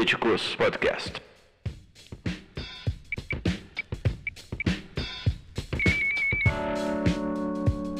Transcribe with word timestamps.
Políticos 0.00 0.56
Podcast. 0.56 1.12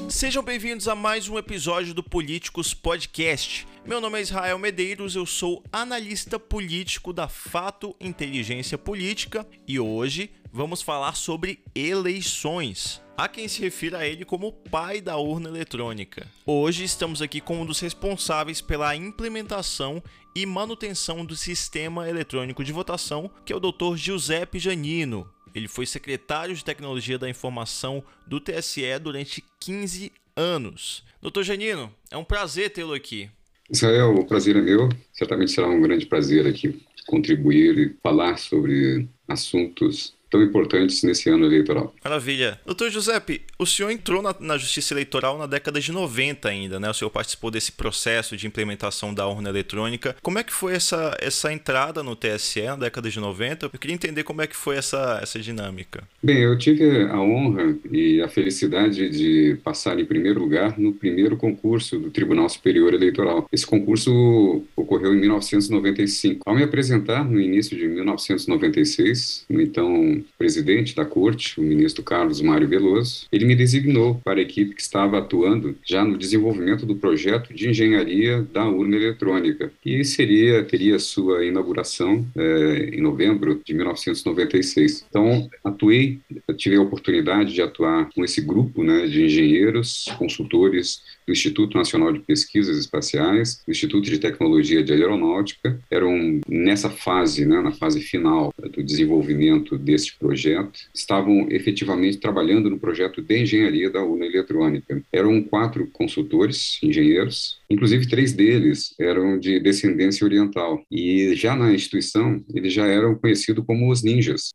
Sejam 0.09 0.43
bem-vindos 0.43 0.89
a 0.89 0.95
mais 0.95 1.29
um 1.29 1.37
episódio 1.37 1.93
do 1.93 2.03
Políticos 2.03 2.73
Podcast. 2.73 3.69
Meu 3.85 4.01
nome 4.01 4.19
é 4.19 4.23
Israel 4.23 4.59
Medeiros, 4.59 5.15
eu 5.15 5.27
sou 5.27 5.63
analista 5.71 6.39
político 6.39 7.13
da 7.13 7.29
Fato 7.29 7.95
Inteligência 8.01 8.79
Política 8.79 9.47
e 9.69 9.79
hoje 9.79 10.31
vamos 10.53 10.83
falar 10.83 11.15
sobre 11.15 11.61
eleições. 11.75 13.01
Há 13.17 13.29
quem 13.29 13.47
se 13.49 13.61
refira 13.61 13.99
a 13.99 14.07
ele 14.07 14.25
como 14.25 14.49
o 14.49 14.53
pai 14.53 15.01
da 15.01 15.17
urna 15.17 15.49
eletrônica. 15.49 16.27
Hoje 16.47 16.85
estamos 16.85 17.21
aqui 17.21 17.41
com 17.41 17.61
um 17.61 17.67
dos 17.67 17.81
responsáveis 17.81 18.61
pela 18.61 18.97
implementação 18.97 20.03
e 20.35 20.47
manutenção 20.47 21.25
do 21.25 21.37
sistema 21.37 22.09
eletrônico 22.09 22.65
de 22.65 22.73
votação, 22.73 23.31
que 23.45 23.53
é 23.53 23.57
o 23.57 23.61
Dr. 23.61 23.97
Giuseppe 23.97 24.59
Janino. 24.59 25.29
Ele 25.55 25.69
foi 25.69 25.85
secretário 25.85 26.55
de 26.55 26.65
Tecnologia 26.65 27.19
da 27.19 27.29
Informação 27.29 28.03
do 28.27 28.41
TSE 28.41 28.99
durante 29.01 29.45
15 29.61 30.13
anos. 30.37 31.05
Doutor 31.21 31.43
Janino, 31.43 31.93
é 32.11 32.17
um 32.17 32.25
prazer 32.25 32.71
tê-lo 32.71 32.95
aqui. 32.95 33.29
Israel, 33.69 34.15
o 34.15 34.27
prazer 34.27 34.57
é 34.57 34.61
meu. 34.61 34.89
Certamente 35.13 35.51
será 35.51 35.69
um 35.69 35.81
grande 35.81 36.07
prazer 36.07 36.47
aqui 36.47 36.81
contribuir 37.07 37.77
e 37.77 37.97
falar 38.01 38.37
sobre 38.39 39.09
assuntos 39.27 40.15
tão 40.31 40.43
importantes 40.43 41.03
nesse 41.03 41.29
ano 41.29 41.45
eleitoral. 41.45 41.95
Maravilha. 42.03 42.59
Doutor 42.65 42.91
Giuseppe, 42.91 43.43
o 43.59 43.67
senhor 43.67 43.91
entrou 43.91 44.23
na, 44.23 44.35
na, 44.39 44.57
Justiça 44.57 44.95
Eleitoral 44.95 45.37
na 45.37 45.47
década 45.47 45.81
de 45.81 45.91
90 45.91 46.49
ainda, 46.49 46.79
né? 46.79 46.89
O 46.89 46.95
senhor 46.95 47.11
participou 47.11 47.51
desse 47.51 47.73
processo 47.73 48.37
de 48.37 48.47
implementação 48.47 49.13
da 49.13 49.27
urna 49.27 49.49
eletrônica. 49.49 50.17
Como 50.23 50.39
é 50.39 50.45
que 50.45 50.53
foi 50.53 50.75
essa, 50.75 51.17
essa 51.21 51.53
entrada 51.53 52.03
no 52.03 52.15
TSE 52.15 52.63
na 52.63 52.77
década 52.77 53.11
de 53.11 53.19
90? 53.19 53.67
Eu 53.67 53.79
queria 53.79 53.95
entender 53.95 54.23
como 54.23 54.41
é 54.43 54.47
que 54.47 54.57
foi 54.57 54.77
essa, 54.77 55.19
essa 55.21 55.39
dinâmica. 55.41 56.05
Bem, 56.23 56.39
eu 56.39 56.57
tive 56.57 57.03
a 57.05 57.21
honra 57.21 57.77
e 57.91 58.21
a 58.21 58.29
felicidade 58.29 59.09
de 59.11 59.59
passar 59.65 59.99
em 59.99 60.05
primeiro 60.05 60.41
lugar 60.41 60.79
no 60.79 60.93
primeiro 60.93 61.37
concurso 61.37 61.99
do 61.99 62.11
Tribunal 62.11 62.49
Superior 62.49 62.95
Eleitoral. 62.95 63.49
Esse 63.51 63.67
concurso 63.67 64.63
ocorreu 64.77 65.15
em 65.15 65.21
1995. 65.21 66.49
Ao 66.49 66.55
me 66.55 66.63
apresentar 66.63 67.25
no 67.25 67.41
início 67.41 67.77
de 67.77 67.89
1996, 67.89 69.47
no 69.49 69.61
então 69.61 70.20
presidente 70.39 70.95
da 70.95 71.05
corte, 71.05 71.61
o 71.61 71.63
ministro 71.63 72.03
Carlos 72.03 72.41
Mário 72.41 72.69
Veloso, 72.69 73.27
ele 73.31 73.45
me 73.45 73.55
designou 73.55 74.21
para 74.25 74.39
a 74.41 74.43
equipe 74.43 74.75
que 74.75 74.83
estava 74.83 75.19
atuando 75.19 75.77
já 75.85 76.05
no 76.05 76.17
desenvolvimento 76.17 76.87
do 76.87 76.97
projeto 76.97 77.53
de 77.53 77.69
engenharia 77.69 78.43
da 78.53 78.69
urna 78.69 78.97
eletrônica, 78.97 79.73
que 79.83 80.05
seria 80.05 80.65
teria 80.65 80.99
sua 80.99 81.45
inauguração 81.45 82.27
é, 82.37 82.91
em 82.93 83.01
novembro 83.01 83.61
de 83.65 83.75
1996. 83.75 85.07
Então, 85.09 85.49
atuei, 85.65 86.21
tive 86.57 86.77
a 86.77 86.83
oportunidade 86.83 87.53
de 87.53 87.63
atuar 87.63 88.09
com 88.15 88.25
esse 88.25 88.41
grupo 88.41 88.83
né, 88.83 89.07
de 89.07 89.25
engenheiros, 89.25 90.07
consultores 90.19 91.03
do 91.31 91.33
Instituto 91.33 91.79
Nacional 91.79 92.13
de 92.13 92.19
Pesquisas 92.19 92.77
Espaciais, 92.77 93.63
do 93.65 93.71
Instituto 93.71 94.05
de 94.05 94.19
Tecnologia 94.19 94.83
de 94.83 94.93
Aeronáutica, 94.93 95.81
eram 95.89 96.41
nessa 96.49 96.91
fase, 96.91 97.47
né, 97.47 97.61
na 97.61 97.71
fase 97.71 98.01
final 98.01 98.53
do 98.59 98.83
desenvolvimento 98.83 99.79
desse 99.79 100.01
este 100.01 100.19
projeto 100.19 100.81
estavam 100.95 101.47
efetivamente 101.51 102.19
trabalhando 102.19 102.71
no 102.71 102.79
projeto 102.79 103.23
de 103.23 103.43
engenharia 103.43 103.91
da 103.91 104.03
urna 104.03 104.27
eletrônica. 104.27 105.03
Eram 105.13 105.43
quatro 105.43 105.87
consultores, 105.93 106.79
engenheiros, 106.83 107.59
inclusive 107.69 108.09
três 108.09 108.33
deles 108.33 108.95
eram 108.99 109.39
de 109.39 109.61
descendência 109.61 110.25
oriental. 110.25 110.83
E 110.91 111.35
já 111.35 111.55
na 111.55 111.73
instituição, 111.73 112.43
eles 112.55 112.73
já 112.73 112.87
eram 112.87 113.15
conhecidos 113.15 113.65
como 113.65 113.91
os 113.91 114.03
ninjas. 114.03 114.53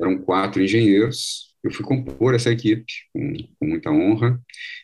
Eram 0.00 0.18
quatro 0.18 0.62
engenheiros, 0.62 1.52
eu 1.62 1.70
fui 1.70 1.84
compor 1.84 2.34
essa 2.34 2.50
equipe 2.50 2.92
com, 3.12 3.34
com, 3.58 3.66
muita 3.66 3.90
honra. 3.90 4.40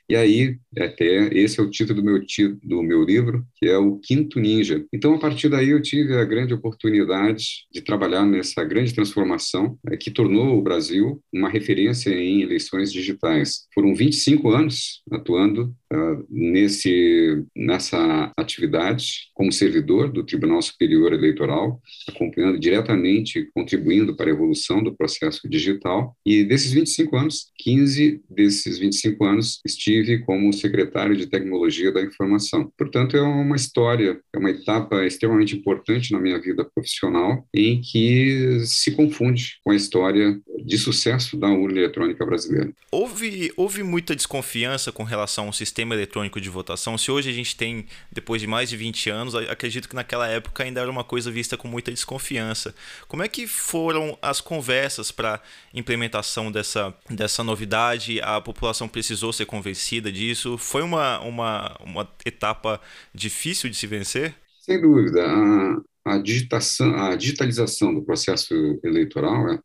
E 0.09 0.17
aí, 0.17 0.57
até 0.79 1.29
esse 1.35 1.61
é 1.61 1.63
o 1.63 1.71
título 1.71 2.01
do 2.01 2.05
meu, 2.05 2.21
do 2.63 2.83
meu 2.83 3.05
livro, 3.05 3.45
que 3.57 3.67
é 3.67 3.77
o 3.77 3.99
Quinto 3.99 4.41
Ninja. 4.41 4.83
Então, 4.91 5.15
a 5.15 5.19
partir 5.19 5.51
daí, 5.51 5.69
eu 5.69 5.83
tive 5.83 6.17
a 6.17 6.25
grande 6.25 6.55
oportunidade 6.55 7.67
de 7.71 7.83
trabalhar 7.83 8.25
nessa 8.25 8.65
grande 8.65 8.95
transformação 8.95 9.79
é, 9.91 9.99
que 9.99 10.11
tornou 10.11 10.57
o 10.57 10.63
Brasil 10.63 11.23
uma 11.31 11.51
referência 11.51 12.11
em 12.11 12.41
eleições 12.41 12.91
digitais. 12.91 13.67
Foram 13.75 13.95
25 13.95 14.51
anos 14.51 15.03
atuando 15.11 15.75
uh, 15.93 16.27
nesse, 16.31 17.45
nessa 17.55 18.33
atividade 18.37 19.29
como 19.35 19.53
servidor 19.53 20.11
do 20.11 20.25
Tribunal 20.25 20.63
Superior 20.63 21.13
Eleitoral, 21.13 21.81
acompanhando 22.09 22.59
diretamente, 22.59 23.49
contribuindo 23.55 24.17
para 24.17 24.31
a 24.31 24.35
evolução 24.35 24.83
do 24.83 24.97
processo 24.97 25.49
digital. 25.49 26.17
E 26.25 26.45
desses 26.45 26.73
25 26.73 27.17
anos, 27.17 27.51
15 27.59 28.23
desses 28.31 28.79
25 28.79 29.25
anos 29.25 29.61
estive 29.67 29.98
como 30.25 30.53
secretário 30.53 31.17
de 31.17 31.27
Tecnologia 31.27 31.93
da 31.93 32.03
Informação. 32.03 32.71
Portanto, 32.77 33.17
é 33.17 33.23
uma 33.23 33.57
história, 33.57 34.21
é 34.33 34.39
uma 34.39 34.51
etapa 34.51 35.05
extremamente 35.05 35.57
importante 35.57 36.13
na 36.13 36.21
minha 36.21 36.41
vida 36.41 36.65
profissional, 36.65 37.47
em 37.55 37.81
que 37.81 38.61
se 38.65 38.93
confunde 38.93 39.59
com 39.65 39.71
a 39.71 39.77
história 39.77 40.39
de 40.65 40.79
sucesso 40.79 41.37
da 41.37 41.49
urna 41.49 41.79
eletrônica 41.79 42.25
brasileira. 42.25 42.73
Houve, 42.91 43.53
houve 43.57 43.83
muita 43.83 44.15
desconfiança 44.15 44.93
com 44.93 45.03
relação 45.03 45.47
ao 45.47 45.53
sistema 45.53 45.95
eletrônico 45.95 46.41
de 46.41 46.49
votação. 46.49 46.97
Se 46.99 47.11
hoje 47.11 47.31
a 47.31 47.33
gente 47.33 47.57
tem, 47.57 47.87
depois 48.13 48.41
de 48.41 48.47
mais 48.47 48.69
de 48.69 48.77
20 48.77 49.11
anos, 49.11 49.35
acredito 49.35 49.89
que 49.89 49.95
naquela 49.95 50.29
época 50.29 50.63
ainda 50.63 50.81
era 50.81 50.91
uma 50.91 51.05
coisa 51.05 51.31
vista 51.31 51.57
com 51.57 51.69
muita 51.69 51.91
desconfiança. 51.91 52.75
Como 53.07 53.23
é 53.23 53.29
que 53.29 53.47
foram 53.47 54.19
as 54.21 54.41
conversas 54.41 55.11
para 55.11 55.41
implementação 55.73 56.51
dessa, 56.51 56.95
dessa 57.11 57.43
novidade? 57.43 58.21
A 58.21 58.41
população 58.41 58.89
precisou 58.89 59.33
ser 59.33 59.47
convencida 59.47 59.88
disso? 60.13 60.59
Foi 60.59 60.83
uma, 60.83 61.21
uma, 61.21 61.77
uma 61.85 62.09
etapa 62.25 62.81
difícil 63.15 63.71
de 63.71 63.77
se 63.77 63.87
vencer? 63.87 64.35
Sem 64.61 64.81
dúvida. 64.81 65.25
A, 65.25 65.81
a, 66.15 66.19
digitação, 66.19 66.95
a 66.95 67.17
digitalização 67.17 67.95
do 67.95 68.03
processo 68.03 68.55
eleitoral, 68.85 69.49
é, 69.51 69.59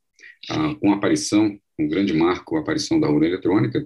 a, 0.49 0.75
com 0.75 0.91
a 0.91 0.95
aparição, 0.95 1.57
um 1.77 1.87
grande 1.87 2.13
marco, 2.13 2.55
a 2.55 2.61
aparição 2.61 2.99
da 2.99 3.09
urna 3.09 3.27
eletrônica, 3.27 3.85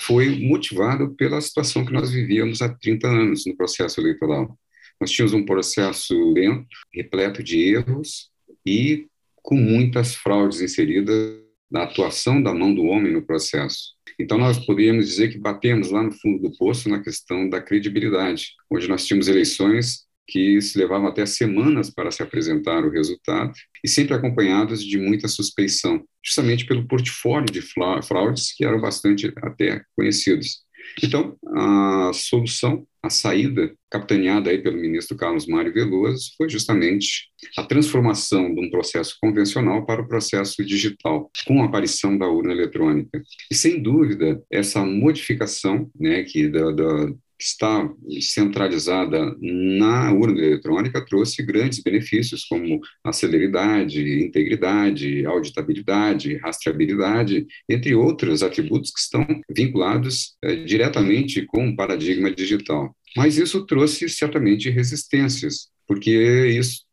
foi 0.00 0.38
motivado 0.38 1.14
pela 1.14 1.40
situação 1.40 1.84
que 1.84 1.92
nós 1.92 2.10
vivíamos 2.10 2.62
há 2.62 2.68
30 2.68 3.06
anos 3.08 3.46
no 3.46 3.56
processo 3.56 4.00
eleitoral. 4.00 4.58
Nós 5.00 5.10
tínhamos 5.10 5.32
um 5.32 5.44
processo 5.44 6.14
lento, 6.32 6.68
repleto 6.92 7.42
de 7.42 7.60
erros 7.60 8.30
e 8.66 9.06
com 9.42 9.56
muitas 9.56 10.14
fraudes 10.14 10.60
inseridas 10.60 11.49
na 11.70 11.84
atuação 11.84 12.42
da 12.42 12.52
mão 12.52 12.74
do 12.74 12.84
homem 12.84 13.12
no 13.12 13.22
processo. 13.22 13.94
Então, 14.18 14.36
nós 14.36 14.58
poderíamos 14.64 15.06
dizer 15.06 15.30
que 15.30 15.38
batemos 15.38 15.90
lá 15.90 16.02
no 16.02 16.12
fundo 16.12 16.42
do 16.42 16.56
poço 16.56 16.88
na 16.88 17.02
questão 17.02 17.48
da 17.48 17.60
credibilidade, 17.60 18.52
onde 18.70 18.88
nós 18.88 19.06
tínhamos 19.06 19.28
eleições 19.28 20.04
que 20.26 20.60
se 20.60 20.78
levavam 20.78 21.08
até 21.08 21.26
semanas 21.26 21.90
para 21.90 22.10
se 22.10 22.22
apresentar 22.22 22.84
o 22.84 22.90
resultado 22.90 23.52
e 23.84 23.88
sempre 23.88 24.14
acompanhados 24.14 24.84
de 24.84 24.96
muita 24.96 25.26
suspeição, 25.26 26.04
justamente 26.24 26.66
pelo 26.66 26.86
portfólio 26.86 27.46
de 27.46 27.60
fraudes 27.60 28.52
que 28.54 28.64
eram 28.64 28.80
bastante 28.80 29.32
até 29.42 29.82
conhecidos. 29.96 30.62
Então, 31.02 31.36
a 31.46 32.10
solução, 32.12 32.86
a 33.02 33.08
saída, 33.08 33.74
capitaneada 33.90 34.50
aí 34.50 34.58
pelo 34.58 34.76
ministro 34.76 35.16
Carlos 35.16 35.46
Mário 35.46 35.72
Veloso, 35.72 36.32
foi 36.36 36.48
justamente 36.48 37.28
a 37.56 37.64
transformação 37.64 38.54
de 38.54 38.60
um 38.60 38.70
processo 38.70 39.16
convencional 39.20 39.86
para 39.86 40.02
o 40.02 40.08
processo 40.08 40.64
digital, 40.64 41.30
com 41.46 41.62
a 41.62 41.66
aparição 41.66 42.16
da 42.16 42.28
urna 42.28 42.52
eletrônica. 42.52 43.22
E, 43.50 43.54
sem 43.54 43.82
dúvida, 43.82 44.42
essa 44.50 44.84
modificação 44.84 45.90
né, 45.98 46.22
que 46.24 46.48
da, 46.48 46.70
da 46.72 47.12
que 47.40 47.46
está 47.46 47.90
centralizada 48.20 49.34
na 49.40 50.12
urna 50.12 50.38
eletrônica 50.38 51.02
trouxe 51.06 51.42
grandes 51.42 51.82
benefícios 51.82 52.44
como 52.44 52.78
a 53.02 53.14
celeridade, 53.14 54.22
integridade, 54.22 55.24
auditabilidade, 55.24 56.36
rastreabilidade, 56.36 57.46
entre 57.66 57.94
outros 57.94 58.42
atributos 58.42 58.90
que 58.90 59.00
estão 59.00 59.26
vinculados 59.50 60.36
é, 60.44 60.54
diretamente 60.56 61.46
com 61.46 61.70
o 61.70 61.76
paradigma 61.76 62.30
digital. 62.30 62.94
Mas 63.16 63.38
isso 63.38 63.64
trouxe 63.64 64.06
certamente 64.10 64.68
resistências, 64.68 65.70
porque 65.88 66.10
isso, 66.48 66.84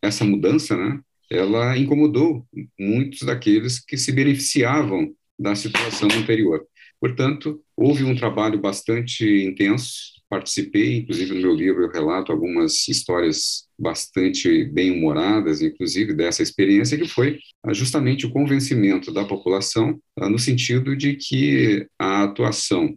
essa 0.00 0.24
mudança, 0.24 0.74
né, 0.76 0.98
ela 1.30 1.76
incomodou 1.76 2.46
muitos 2.78 3.20
daqueles 3.20 3.78
que 3.84 3.98
se 3.98 4.12
beneficiavam 4.12 5.14
da 5.38 5.54
situação 5.54 6.08
anterior. 6.10 6.66
Portanto, 7.00 7.60
houve 7.76 8.04
um 8.04 8.14
trabalho 8.14 8.58
bastante 8.58 9.24
intenso. 9.44 10.16
Participei, 10.28 10.98
inclusive 10.98 11.34
no 11.34 11.40
meu 11.40 11.54
livro 11.54 11.84
eu 11.84 11.90
relato 11.90 12.32
algumas 12.32 12.88
histórias 12.88 13.66
bastante 13.78 14.64
bem-humoradas, 14.64 15.62
inclusive, 15.62 16.14
dessa 16.14 16.42
experiência, 16.42 16.98
que 16.98 17.06
foi 17.06 17.38
ah, 17.62 17.72
justamente 17.72 18.26
o 18.26 18.30
convencimento 18.30 19.12
da 19.12 19.24
população 19.24 20.00
ah, 20.18 20.28
no 20.28 20.38
sentido 20.38 20.96
de 20.96 21.14
que 21.14 21.86
a 21.98 22.24
atuação 22.24 22.96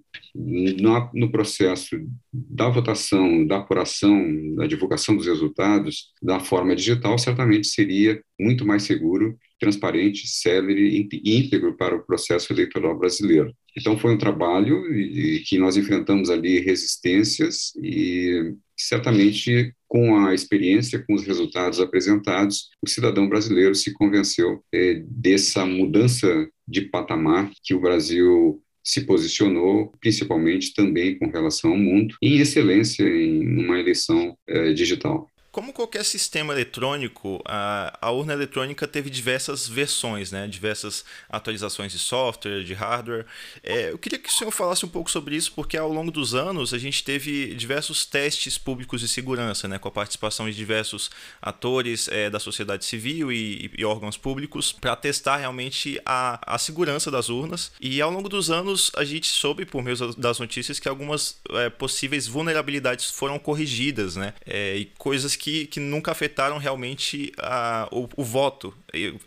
no 1.13 1.31
processo 1.31 1.97
da 2.31 2.69
votação, 2.69 3.45
da 3.45 3.57
apuração, 3.57 4.55
da 4.55 4.67
divulgação 4.67 5.15
dos 5.15 5.27
resultados 5.27 6.13
da 6.21 6.39
forma 6.39 6.75
digital 6.75 7.17
certamente 7.17 7.67
seria 7.67 8.21
muito 8.39 8.65
mais 8.65 8.83
seguro, 8.83 9.37
transparente, 9.59 10.27
célere 10.27 11.09
e 11.11 11.37
íntegro 11.37 11.75
para 11.75 11.95
o 11.95 12.05
processo 12.05 12.53
eleitoral 12.53 12.97
brasileiro. 12.97 13.53
Então 13.77 13.97
foi 13.97 14.13
um 14.13 14.17
trabalho 14.17 14.91
e, 14.93 15.43
que 15.45 15.57
nós 15.57 15.77
enfrentamos 15.77 16.29
ali 16.29 16.59
resistências 16.59 17.73
e 17.81 18.53
certamente 18.77 19.73
com 19.87 20.17
a 20.25 20.33
experiência, 20.33 21.03
com 21.05 21.13
os 21.13 21.25
resultados 21.25 21.79
apresentados, 21.79 22.69
o 22.81 22.87
cidadão 22.87 23.27
brasileiro 23.27 23.75
se 23.75 23.91
convenceu 23.93 24.63
é, 24.73 25.01
dessa 25.07 25.65
mudança 25.65 26.47
de 26.67 26.81
patamar 26.81 27.51
que 27.63 27.73
o 27.73 27.81
Brasil 27.81 28.61
se 28.83 29.01
posicionou, 29.01 29.91
principalmente 29.99 30.73
também 30.73 31.17
com 31.17 31.29
relação 31.29 31.71
ao 31.71 31.77
mundo, 31.77 32.15
em 32.21 32.39
excelência 32.39 33.03
em 33.03 33.45
uma 33.57 33.79
eleição 33.79 34.35
é, 34.47 34.73
digital. 34.73 35.27
Como 35.51 35.73
qualquer 35.73 36.05
sistema 36.05 36.53
eletrônico, 36.53 37.41
a, 37.43 37.97
a, 37.99 38.11
urna 38.11 38.33
eletrônica 38.33 38.87
teve 38.87 39.09
diversas 39.09 39.67
versões, 39.67 40.31
né? 40.31 40.47
diversas 40.47 41.03
atualizações 41.27 41.91
de 41.91 41.97
software, 41.97 42.63
de 42.63 42.75
hardware. 42.75 43.25
É, 43.63 43.89
eu 43.89 43.97
queria 43.97 44.19
que 44.19 44.29
o 44.29 44.31
senhor 44.31 44.51
falasse 44.51 44.85
um 44.85 44.89
pouco 44.89 45.09
sobre 45.09 45.35
isso, 45.35 45.51
porque 45.53 45.75
ao 45.75 45.91
longo 45.91 46.11
dos 46.11 46.35
anos 46.35 46.71
a 46.71 46.77
gente 46.77 47.03
teve 47.03 47.55
diversos 47.55 48.05
testes 48.05 48.59
públicos 48.59 49.01
de 49.01 49.07
segurança, 49.07 49.67
né? 49.67 49.79
com 49.79 49.87
a 49.87 49.91
participação 49.91 50.47
de 50.47 50.55
diversos 50.55 51.09
atores 51.41 52.07
é, 52.09 52.29
da 52.29 52.39
sociedade 52.39 52.85
civil 52.85 53.31
e, 53.31 53.71
e 53.75 53.83
órgãos 53.83 54.17
públicos, 54.17 54.71
para 54.71 54.95
testar 54.95 55.37
realmente 55.37 55.99
a, 56.05 56.55
a 56.55 56.59
segurança 56.59 57.09
das 57.09 57.27
urnas. 57.27 57.71
E 57.81 57.99
ao 58.01 58.11
longo 58.11 58.29
dos 58.29 58.51
anos 58.51 58.91
a 58.95 59.03
gente 59.03 59.25
soube, 59.25 59.65
por 59.65 59.81
meio 59.81 59.97
das 60.15 60.37
notícias, 60.37 60.79
que 60.79 60.87
algumas 60.87 61.39
é, 61.53 61.71
possíveis 61.71 62.27
vulnerabilidades 62.27 63.09
foram 63.09 63.39
corrigidas, 63.39 64.15
né? 64.15 64.35
É, 64.45 64.77
e 64.77 64.85
coisas 64.97 65.38
que, 65.39 65.65
que 65.65 65.79
nunca 65.79 66.11
afetaram 66.11 66.57
realmente 66.57 67.31
a, 67.39 67.87
o, 67.91 68.07
o 68.17 68.23
voto. 68.23 68.73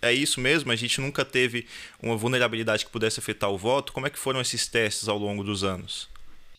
É 0.00 0.12
isso 0.12 0.40
mesmo? 0.40 0.70
A 0.70 0.76
gente 0.76 1.00
nunca 1.00 1.24
teve 1.24 1.66
uma 2.00 2.16
vulnerabilidade 2.16 2.84
que 2.84 2.92
pudesse 2.92 3.18
afetar 3.18 3.50
o 3.50 3.58
voto? 3.58 3.92
Como 3.92 4.06
é 4.06 4.10
que 4.10 4.18
foram 4.18 4.40
esses 4.40 4.68
testes 4.68 5.08
ao 5.08 5.18
longo 5.18 5.42
dos 5.42 5.64
anos? 5.64 6.08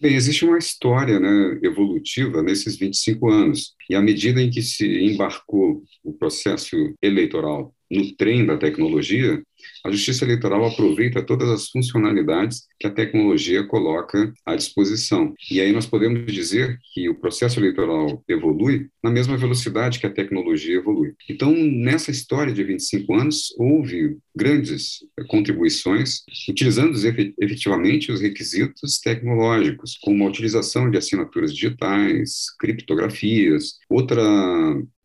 Bem, 0.02 0.16
existe 0.16 0.44
uma 0.44 0.58
história 0.58 1.20
né, 1.20 1.60
evolutiva 1.64 2.42
nesses 2.42 2.76
25 2.76 3.30
anos. 3.30 3.74
E 3.90 3.96
à 3.96 4.02
medida 4.02 4.42
em 4.42 4.50
que 4.50 4.62
se 4.62 4.86
embarcou 4.86 5.84
o 6.04 6.12
processo 6.12 6.76
eleitoral 7.02 7.74
no 7.94 8.16
trem 8.16 8.46
da 8.46 8.58
tecnologia, 8.58 9.42
a 9.86 9.92
Justiça 9.92 10.26
Eleitoral 10.26 10.66
aproveita 10.66 11.22
todas 11.22 11.50
as 11.50 11.70
funcionalidades 11.70 12.68
que 12.80 12.88
a 12.88 12.92
tecnologia 12.92 13.66
coloca 13.66 14.34
à 14.46 14.56
disposição. 14.56 15.34
E 15.52 15.62
aí 15.62 15.72
nós 15.72 15.86
podemos 15.86 16.32
dizer 16.32 16.78
que 16.94 17.10
o 17.10 17.16
processo 17.16 17.60
eleitoral 17.60 18.24
evolui 18.28 18.88
na 19.04 19.10
mesma 19.10 19.38
velocidade 19.38 20.00
que 20.00 20.08
a 20.08 20.14
tecnologia 20.14 20.76
evolui. 20.76 21.14
Então, 21.30 21.54
nessa 21.54 22.12
história 22.12 22.54
de 22.54 22.64
25 22.64 23.14
anos, 23.14 23.54
houve 23.58 24.18
grandes 24.36 25.00
contribuições, 25.28 26.24
utilizando 26.50 26.98
efetivamente 27.40 28.12
os 28.12 28.22
requisitos 28.22 29.00
tecnológicos, 29.00 29.98
como 30.02 30.26
a 30.26 30.30
utilização 30.30 30.90
de 30.90 30.98
assinaturas 30.98 31.54
digitais, 31.54 32.46
criptografias, 32.60 33.78
outra, 33.90 34.24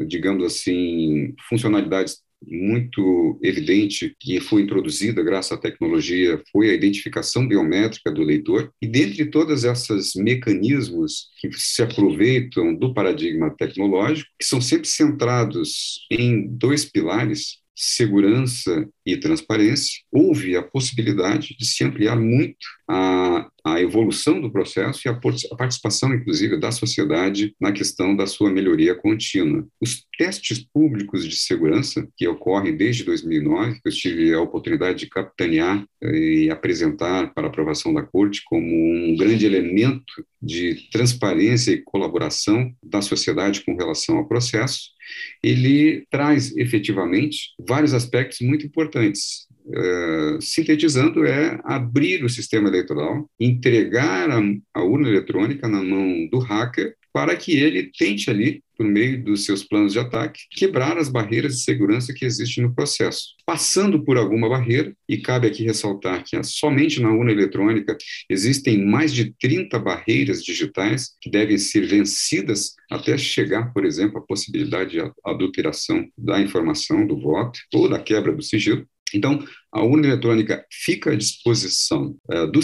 digamos 0.07 0.45
assim, 0.45 1.35
funcionalidades 1.49 2.23
muito 2.47 3.39
evidente 3.43 4.15
que 4.19 4.41
foi 4.41 4.63
introduzida 4.63 5.23
graças 5.23 5.53
à 5.53 5.57
tecnologia 5.61 6.41
foi 6.53 6.71
a 6.71 6.75
identificação 6.75 7.47
biométrica 7.47 8.11
do 8.11 8.23
eleitor 8.23 8.73
e 8.81 8.87
dentre 8.87 9.27
todas 9.27 9.65
essas 9.65 10.13
mecanismos 10.15 11.29
que 11.41 11.51
se 11.53 11.83
aproveitam 11.83 12.75
do 12.75 12.95
paradigma 12.95 13.55
tecnológico 13.57 14.31
que 14.39 14.47
são 14.47 14.61
sempre 14.61 14.89
centrados 14.89 16.07
em 16.11 16.47
dois 16.47 16.85
pilares 16.85 17.58
segurança 17.79 18.89
e 19.07 19.17
transparência, 19.17 20.01
houve 20.11 20.57
a 20.57 20.63
possibilidade 20.63 21.57
de 21.57 21.65
se 21.65 21.85
ampliar 21.85 22.17
muito 22.17 22.67
a, 22.91 23.49
a 23.65 23.81
evolução 23.81 24.41
do 24.41 24.51
processo 24.51 25.07
e 25.07 25.09
a, 25.09 25.13
a 25.13 25.57
participação, 25.57 26.13
inclusive, 26.13 26.59
da 26.59 26.73
sociedade 26.73 27.55
na 27.61 27.71
questão 27.71 28.17
da 28.17 28.27
sua 28.27 28.51
melhoria 28.51 28.97
contínua. 28.97 29.65
Os 29.81 30.05
testes 30.19 30.59
públicos 30.59 31.25
de 31.25 31.37
segurança, 31.37 32.09
que 32.17 32.27
ocorrem 32.27 32.77
desde 32.77 33.05
2009, 33.05 33.81
que 33.81 33.89
eu 33.89 33.93
tive 33.93 34.35
a 34.35 34.41
oportunidade 34.41 34.99
de 34.99 35.09
capitanear 35.09 35.87
eh, 36.03 36.19
e 36.19 36.51
apresentar 36.51 37.33
para 37.33 37.47
aprovação 37.47 37.95
da 37.95 38.03
Corte 38.03 38.43
como 38.45 38.67
um 38.67 39.17
grande 39.17 39.47
elemento 39.47 40.27
de 40.43 40.89
transparência 40.91 41.71
e 41.71 41.83
colaboração 41.83 42.73
da 42.83 43.01
sociedade 43.01 43.65
com 43.65 43.77
relação 43.77 44.17
ao 44.17 44.27
processo, 44.27 44.98
ele 45.43 46.07
traz 46.11 46.57
efetivamente 46.57 47.51
vários 47.59 47.95
aspectos 47.95 48.41
muito 48.41 48.67
importantes. 48.67 49.47
Uh, 49.67 50.41
sintetizando, 50.41 51.27
é 51.27 51.61
abrir 51.63 52.25
o 52.25 52.29
sistema 52.29 52.69
eleitoral, 52.69 53.29
entregar 53.39 54.31
a, 54.31 54.41
a 54.73 54.83
urna 54.83 55.09
eletrônica 55.09 55.69
na 55.69 55.83
mão 55.83 56.27
do 56.31 56.39
hacker 56.39 56.95
para 57.13 57.37
que 57.37 57.53
ele 57.53 57.91
tente 57.97 58.31
ali 58.31 58.63
por 58.79 58.87
meio 58.87 59.23
dos 59.25 59.45
seus 59.45 59.65
planos 59.65 59.93
de 59.93 59.99
ataque, 59.99 60.43
quebrar 60.53 60.97
as 60.97 61.09
barreiras 61.09 61.57
de 61.57 61.65
segurança 61.65 62.15
que 62.15 62.25
existem 62.25 62.63
no 62.63 62.73
processo. 62.73 63.35
Passando 63.45 64.05
por 64.05 64.17
alguma 64.17 64.49
barreira, 64.49 64.95
e 65.09 65.19
cabe 65.19 65.49
aqui 65.49 65.65
ressaltar 65.65 66.23
que 66.23 66.41
somente 66.45 67.03
na 67.03 67.13
urna 67.13 67.33
eletrônica 67.33 67.99
existem 68.31 68.85
mais 68.87 69.13
de 69.13 69.35
30 69.41 69.77
barreiras 69.81 70.45
digitais 70.45 71.09
que 71.21 71.29
devem 71.29 71.59
ser 71.59 71.87
vencidas 71.87 72.77
até 72.89 73.19
chegar, 73.19 73.73
por 73.73 73.85
exemplo, 73.85 74.19
à 74.19 74.23
possibilidade 74.23 74.93
de 74.93 75.13
adulteração 75.25 76.09
da 76.17 76.41
informação 76.41 77.05
do 77.05 77.21
voto 77.21 77.59
ou 77.75 77.89
da 77.89 77.99
quebra 77.99 78.33
do 78.33 78.43
sigilo. 78.43 78.87
Então, 79.13 79.43
a 79.73 79.83
urna 79.83 80.07
eletrônica 80.07 80.65
fica 80.71 81.13
à 81.13 81.17
disposição 81.17 82.17
uh, 82.31 82.47
do 82.47 82.61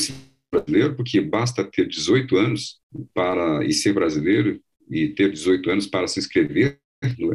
brasileiro, 0.55 0.95
porque 0.95 1.21
basta 1.21 1.65
ter 1.65 1.87
18 1.87 2.37
anos 2.37 2.79
para 3.13 3.65
e 3.65 3.73
ser 3.73 3.93
brasileiro 3.93 4.61
e 4.91 5.09
ter 5.09 5.31
18 5.31 5.71
anos 5.71 5.87
para 5.87 6.07
se 6.07 6.19
inscrever 6.19 6.79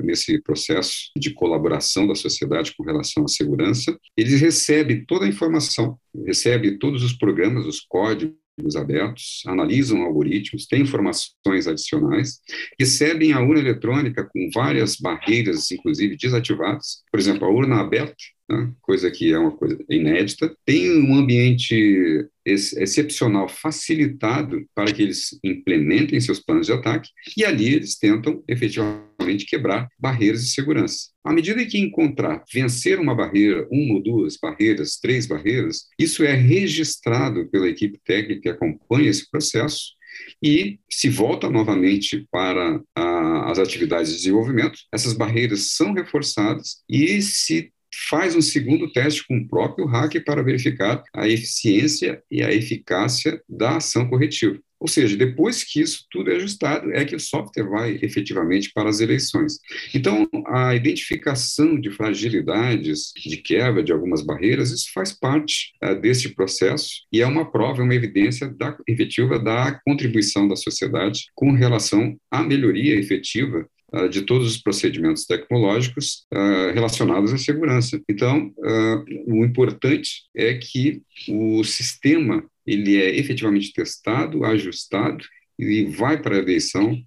nesse 0.03 0.41
processo 0.41 1.11
de 1.15 1.31
colaboração 1.33 2.07
da 2.07 2.15
sociedade 2.15 2.73
com 2.75 2.83
relação 2.83 3.25
à 3.25 3.27
segurança, 3.27 3.97
ele 4.17 4.35
recebe 4.35 5.05
toda 5.05 5.25
a 5.25 5.29
informação, 5.29 5.97
recebe 6.25 6.77
todos 6.77 7.03
os 7.03 7.13
programas, 7.13 7.65
os 7.65 7.79
códigos 7.81 8.75
abertos, 8.75 9.43
analisam 9.45 10.01
algoritmos, 10.01 10.65
têm 10.65 10.81
informações 10.81 11.67
adicionais, 11.67 12.39
recebem 12.79 13.31
a 13.31 13.41
urna 13.41 13.59
eletrônica 13.59 14.27
com 14.31 14.49
várias 14.53 14.95
barreiras, 14.97 15.71
inclusive 15.71 16.17
desativadas, 16.17 17.03
por 17.11 17.19
exemplo, 17.19 17.45
a 17.45 17.51
urna 17.51 17.79
aberta, 17.79 18.15
né, 18.49 18.71
coisa 18.81 19.09
que 19.11 19.31
é 19.31 19.37
uma 19.37 19.55
coisa 19.55 19.77
inédita, 19.89 20.53
tem 20.65 20.91
um 21.01 21.15
ambiente 21.15 22.27
excepcional 22.51 23.47
facilitado 23.47 24.65
para 24.73 24.91
que 24.91 25.01
eles 25.01 25.39
implementem 25.43 26.19
seus 26.19 26.39
planos 26.39 26.67
de 26.67 26.73
ataque 26.73 27.09
e 27.37 27.45
ali 27.45 27.73
eles 27.73 27.97
tentam 27.97 28.43
efetivamente 28.47 29.45
quebrar 29.45 29.87
barreiras 29.99 30.43
de 30.43 30.51
segurança. 30.51 31.09
À 31.23 31.33
medida 31.33 31.65
que 31.65 31.77
encontrar, 31.77 32.43
vencer 32.51 32.99
uma 32.99 33.15
barreira, 33.15 33.67
uma 33.71 33.95
ou 33.95 34.03
duas 34.03 34.37
barreiras, 34.41 34.97
três 34.97 35.25
barreiras, 35.25 35.87
isso 35.99 36.23
é 36.23 36.33
registrado 36.33 37.49
pela 37.49 37.67
equipe 37.67 37.99
técnica 38.03 38.41
que 38.41 38.49
acompanha 38.49 39.09
esse 39.09 39.29
processo 39.29 39.99
e 40.41 40.79
se 40.89 41.09
volta 41.09 41.49
novamente 41.49 42.27
para 42.31 42.81
a, 42.95 43.51
as 43.51 43.59
atividades 43.59 44.11
de 44.11 44.17
desenvolvimento, 44.17 44.79
essas 44.91 45.13
barreiras 45.13 45.71
são 45.71 45.93
reforçadas 45.93 46.77
e 46.89 47.21
se 47.21 47.71
faz 48.09 48.35
um 48.35 48.41
segundo 48.41 48.91
teste 48.91 49.25
com 49.27 49.37
o 49.37 49.47
próprio 49.47 49.85
hacker 49.85 50.23
para 50.23 50.43
verificar 50.43 51.03
a 51.13 51.27
eficiência 51.27 52.21
e 52.29 52.43
a 52.43 52.53
eficácia 52.53 53.41
da 53.47 53.77
ação 53.77 54.07
corretiva. 54.09 54.59
Ou 54.79 54.87
seja, 54.87 55.17
depois 55.17 55.63
que 55.63 55.81
isso 55.81 56.05
tudo 56.09 56.31
é 56.31 56.37
ajustado, 56.37 56.91
é 56.93 57.03
que 57.03 57.15
o 57.15 57.19
software 57.19 57.67
vai 57.67 57.99
efetivamente 58.01 58.71
para 58.73 58.89
as 58.89 59.01
eleições. 59.01 59.59
Então, 59.93 60.27
a 60.47 60.73
identificação 60.73 61.79
de 61.79 61.91
fragilidades, 61.91 63.11
de 63.17 63.37
quebra 63.37 63.83
de 63.83 63.91
algumas 63.91 64.21
barreiras, 64.25 64.71
isso 64.71 64.89
faz 64.93 65.11
parte 65.11 65.73
uh, 65.83 65.99
desse 65.99 66.33
processo 66.33 67.05
e 67.11 67.21
é 67.21 67.27
uma 67.27 67.51
prova, 67.51 67.81
é 67.81 67.83
uma 67.83 67.95
evidência 67.95 68.47
da, 68.47 68.77
efetiva 68.87 69.37
da 69.37 69.77
contribuição 69.85 70.47
da 70.47 70.55
sociedade 70.55 71.25
com 71.35 71.51
relação 71.51 72.17
à 72.31 72.41
melhoria 72.41 72.95
efetiva 72.95 73.67
de 74.11 74.21
todos 74.21 74.47
os 74.47 74.57
procedimentos 74.57 75.25
tecnológicos 75.25 76.25
uh, 76.33 76.73
relacionados 76.73 77.33
à 77.33 77.37
segurança. 77.37 78.01
Então, 78.09 78.53
uh, 78.57 79.05
o 79.27 79.45
importante 79.45 80.23
é 80.35 80.53
que 80.55 81.01
o 81.27 81.63
sistema 81.63 82.43
ele 82.65 82.97
é 82.97 83.17
efetivamente 83.17 83.73
testado, 83.73 84.45
ajustado 84.45 85.25
e 85.57 85.85
vai 85.85 86.21
para 86.21 86.35
a 86.35 86.39
eleição 86.39 87.01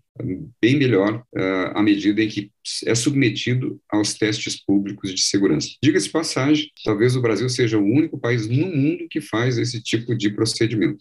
bem 0.61 0.77
melhor 0.77 1.25
à 1.75 1.83
medida 1.83 2.23
em 2.23 2.29
que 2.29 2.51
é 2.85 2.95
submetido 2.95 3.81
aos 3.89 4.12
testes 4.12 4.62
públicos 4.62 5.15
de 5.15 5.23
segurança. 5.23 5.71
Diga-se 5.83 6.11
passagem, 6.11 6.71
talvez 6.85 7.17
o 7.17 7.23
Brasil 7.23 7.49
seja 7.49 7.79
o 7.79 7.85
único 7.85 8.19
país 8.19 8.47
no 8.47 8.67
mundo 8.67 9.07
que 9.09 9.23
faz 9.23 9.57
esse 9.57 9.83
tipo 9.83 10.15
de 10.15 10.29
procedimento 10.29 10.99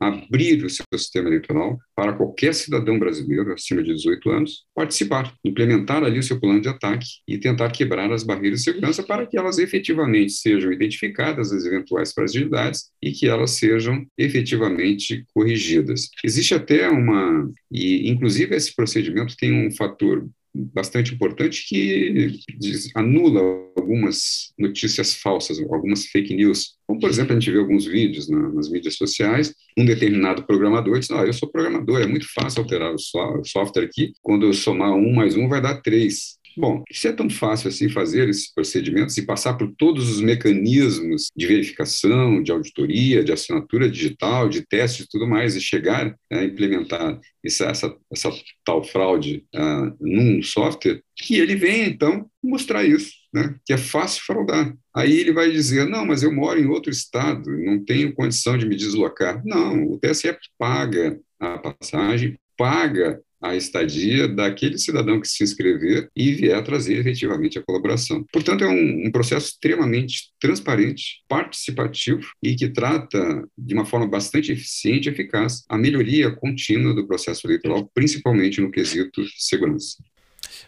abrir 0.00 0.64
o 0.64 0.70
seu 0.70 0.84
sistema 0.94 1.28
eleitoral 1.28 1.78
para 1.94 2.12
qualquer 2.12 2.54
cidadão 2.54 2.98
brasileiro 2.98 3.52
acima 3.52 3.82
de 3.82 3.94
18 3.94 4.30
anos 4.30 4.64
participar, 4.74 5.32
implementar 5.44 6.02
ali 6.02 6.18
o 6.18 6.22
seu 6.22 6.40
plano 6.40 6.60
de 6.60 6.68
ataque 6.68 7.06
e 7.26 7.38
tentar 7.38 7.70
quebrar 7.70 8.12
as 8.12 8.22
barreiras 8.22 8.60
de 8.60 8.64
segurança 8.64 9.02
para 9.02 9.26
que 9.26 9.38
elas 9.38 9.58
efetivamente 9.58 10.32
sejam 10.32 10.72
identificadas 10.72 11.52
as 11.52 11.64
eventuais 11.64 12.12
fragilidades 12.12 12.90
e 13.02 13.12
que 13.12 13.28
elas 13.28 13.52
sejam 13.52 14.04
efetivamente 14.18 15.24
corrigidas. 15.32 16.08
Existe 16.24 16.54
até 16.54 16.88
uma 16.88 17.50
e 17.70 18.10
inclusive 18.10 18.54
esse 18.54 18.74
procedimento 18.74 19.36
tem 19.36 19.66
um 19.66 19.70
fator 19.70 20.28
bastante 20.54 21.12
importante 21.12 21.66
que 21.68 22.38
diz, 22.58 22.90
anula 22.94 23.40
algumas 23.76 24.52
notícias 24.58 25.14
falsas, 25.14 25.58
algumas 25.58 26.06
fake 26.06 26.34
news. 26.34 26.76
Como, 26.86 27.00
por 27.00 27.10
exemplo, 27.10 27.32
a 27.32 27.40
gente 27.40 27.50
vê 27.50 27.58
alguns 27.58 27.86
vídeos 27.86 28.28
na, 28.28 28.50
nas 28.50 28.70
mídias 28.70 28.94
sociais, 28.96 29.54
um 29.76 29.84
determinado 29.84 30.46
programador 30.46 30.98
diz, 30.98 31.10
ah, 31.10 31.24
eu 31.24 31.32
sou 31.32 31.50
programador, 31.50 32.00
é 32.00 32.06
muito 32.06 32.26
fácil 32.32 32.62
alterar 32.62 32.92
o, 32.92 32.94
o 32.94 33.44
software 33.44 33.84
aqui, 33.84 34.12
quando 34.22 34.46
eu 34.46 34.52
somar 34.52 34.94
um 34.94 35.12
mais 35.12 35.36
um 35.36 35.48
vai 35.48 35.60
dar 35.60 35.80
três. 35.82 36.38
Bom, 36.56 36.82
se 36.92 37.08
é 37.08 37.12
tão 37.12 37.28
fácil 37.28 37.68
assim 37.68 37.88
fazer 37.88 38.28
esses 38.28 38.52
procedimentos 38.52 39.16
e 39.16 39.26
passar 39.26 39.54
por 39.54 39.72
todos 39.76 40.08
os 40.08 40.20
mecanismos 40.20 41.30
de 41.36 41.46
verificação, 41.46 42.42
de 42.42 42.52
auditoria, 42.52 43.24
de 43.24 43.32
assinatura 43.32 43.90
digital, 43.90 44.48
de 44.48 44.64
teste 44.66 45.02
e 45.02 45.06
tudo 45.08 45.26
mais, 45.26 45.56
e 45.56 45.60
chegar 45.60 46.14
a 46.30 46.44
implementar 46.44 47.20
essa, 47.44 47.66
essa, 47.66 47.96
essa 48.12 48.30
tal 48.64 48.84
fraude 48.84 49.44
uh, 49.54 49.96
num 50.00 50.42
software, 50.42 51.02
que 51.16 51.36
ele 51.36 51.56
venha, 51.56 51.86
então, 51.86 52.28
mostrar 52.42 52.84
isso, 52.84 53.12
né? 53.32 53.56
que 53.64 53.72
é 53.72 53.78
fácil 53.78 54.22
fraudar. 54.24 54.74
Aí 54.94 55.18
ele 55.18 55.32
vai 55.32 55.50
dizer, 55.50 55.88
não, 55.88 56.06
mas 56.06 56.22
eu 56.22 56.32
moro 56.32 56.60
em 56.60 56.66
outro 56.66 56.90
estado, 56.90 57.50
não 57.50 57.84
tenho 57.84 58.14
condição 58.14 58.56
de 58.56 58.66
me 58.66 58.76
deslocar. 58.76 59.42
Não, 59.44 59.84
o 59.84 59.98
TSE 59.98 60.36
paga 60.58 61.18
a 61.40 61.58
passagem, 61.58 62.38
paga 62.56 63.20
a 63.44 63.54
estadia 63.54 64.26
daquele 64.26 64.78
cidadão 64.78 65.20
que 65.20 65.28
se 65.28 65.44
inscrever 65.44 66.08
e 66.16 66.32
vier 66.32 66.62
trazer 66.64 66.98
efetivamente 66.98 67.58
a 67.58 67.62
colaboração. 67.62 68.24
Portanto, 68.32 68.64
é 68.64 68.68
um, 68.68 69.06
um, 69.06 69.10
processo 69.10 69.50
extremamente 69.50 70.30
transparente, 70.40 71.22
participativo 71.28 72.26
e 72.42 72.54
que 72.54 72.68
trata 72.68 73.46
de 73.56 73.74
uma 73.74 73.84
forma 73.84 74.06
bastante 74.06 74.52
eficiente 74.52 75.08
e 75.08 75.12
eficaz 75.12 75.62
a 75.68 75.76
melhoria 75.76 76.30
contínua 76.30 76.94
do 76.94 77.06
processo 77.06 77.46
eleitoral, 77.46 77.90
principalmente 77.94 78.60
no 78.60 78.70
quesito 78.70 79.22
segurança. 79.36 79.96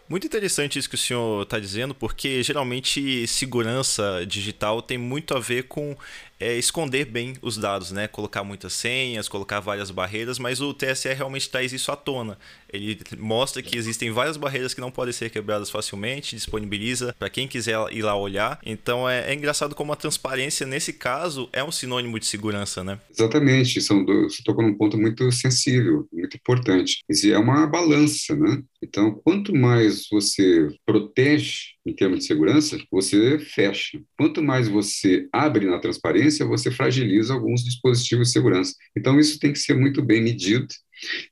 Muito 0.08 0.26
interessante 0.26 0.78
isso 0.78 0.88
que 0.88 0.94
o 0.94 0.98
senhor 0.98 1.42
está 1.42 1.58
dizendo, 1.58 1.92
porque 1.94 2.40
geralmente 2.40 3.26
segurança 3.26 4.24
digital 4.26 4.80
tem 4.80 4.96
muito 4.96 5.36
a 5.36 5.40
ver 5.40 5.64
com 5.64 5.96
é, 6.38 6.56
esconder 6.56 7.06
bem 7.06 7.34
os 7.42 7.56
dados, 7.56 7.90
né? 7.90 8.06
Colocar 8.06 8.44
muitas 8.44 8.72
senhas, 8.72 9.28
colocar 9.28 9.58
várias 9.58 9.90
barreiras, 9.90 10.38
mas 10.38 10.60
o 10.60 10.72
TSE 10.72 11.12
realmente 11.12 11.48
traz 11.50 11.72
isso 11.72 11.90
à 11.90 11.96
tona. 11.96 12.38
Ele 12.72 12.98
mostra 13.18 13.62
que 13.62 13.76
existem 13.76 14.10
várias 14.10 14.36
barreiras 14.36 14.74
que 14.74 14.80
não 14.80 14.90
podem 14.90 15.12
ser 15.12 15.30
quebradas 15.30 15.70
facilmente, 15.70 16.36
disponibiliza 16.36 17.14
para 17.18 17.30
quem 17.30 17.48
quiser 17.48 17.76
ir 17.92 18.02
lá 18.02 18.16
olhar. 18.16 18.58
Então 18.64 19.08
é, 19.08 19.30
é, 19.30 19.34
engraçado 19.34 19.74
como 19.74 19.92
a 19.92 19.96
transparência, 19.96 20.66
nesse 20.66 20.92
caso, 20.92 21.48
é 21.52 21.62
um 21.62 21.72
sinônimo 21.72 22.18
de 22.18 22.26
segurança, 22.26 22.82
né? 22.82 22.98
Exatamente. 23.10 23.80
São 23.80 24.04
dois, 24.04 24.34
você 24.34 24.42
tocou 24.42 24.64
num 24.64 24.74
ponto 24.74 24.98
muito 24.98 25.30
sensível, 25.32 26.06
muito 26.12 26.36
importante. 26.36 26.98
E 27.08 27.30
é 27.30 27.38
uma 27.38 27.66
balança, 27.66 28.34
né? 28.34 28.62
Então, 28.82 29.20
quanto 29.24 29.54
mais 29.54 30.06
você 30.10 30.68
protege 30.84 31.76
em 31.84 31.94
termos 31.94 32.20
de 32.20 32.24
segurança, 32.26 32.78
você 32.90 33.38
fecha. 33.38 34.00
Quanto 34.18 34.42
mais 34.42 34.68
você 34.68 35.28
abre 35.32 35.66
na 35.66 35.78
transparência, 35.78 36.44
você 36.44 36.70
fragiliza 36.70 37.32
alguns 37.32 37.64
dispositivos 37.64 38.28
de 38.28 38.32
segurança. 38.32 38.74
Então, 38.96 39.18
isso 39.18 39.38
tem 39.38 39.52
que 39.52 39.58
ser 39.58 39.74
muito 39.74 40.02
bem 40.02 40.22
medido. 40.22 40.66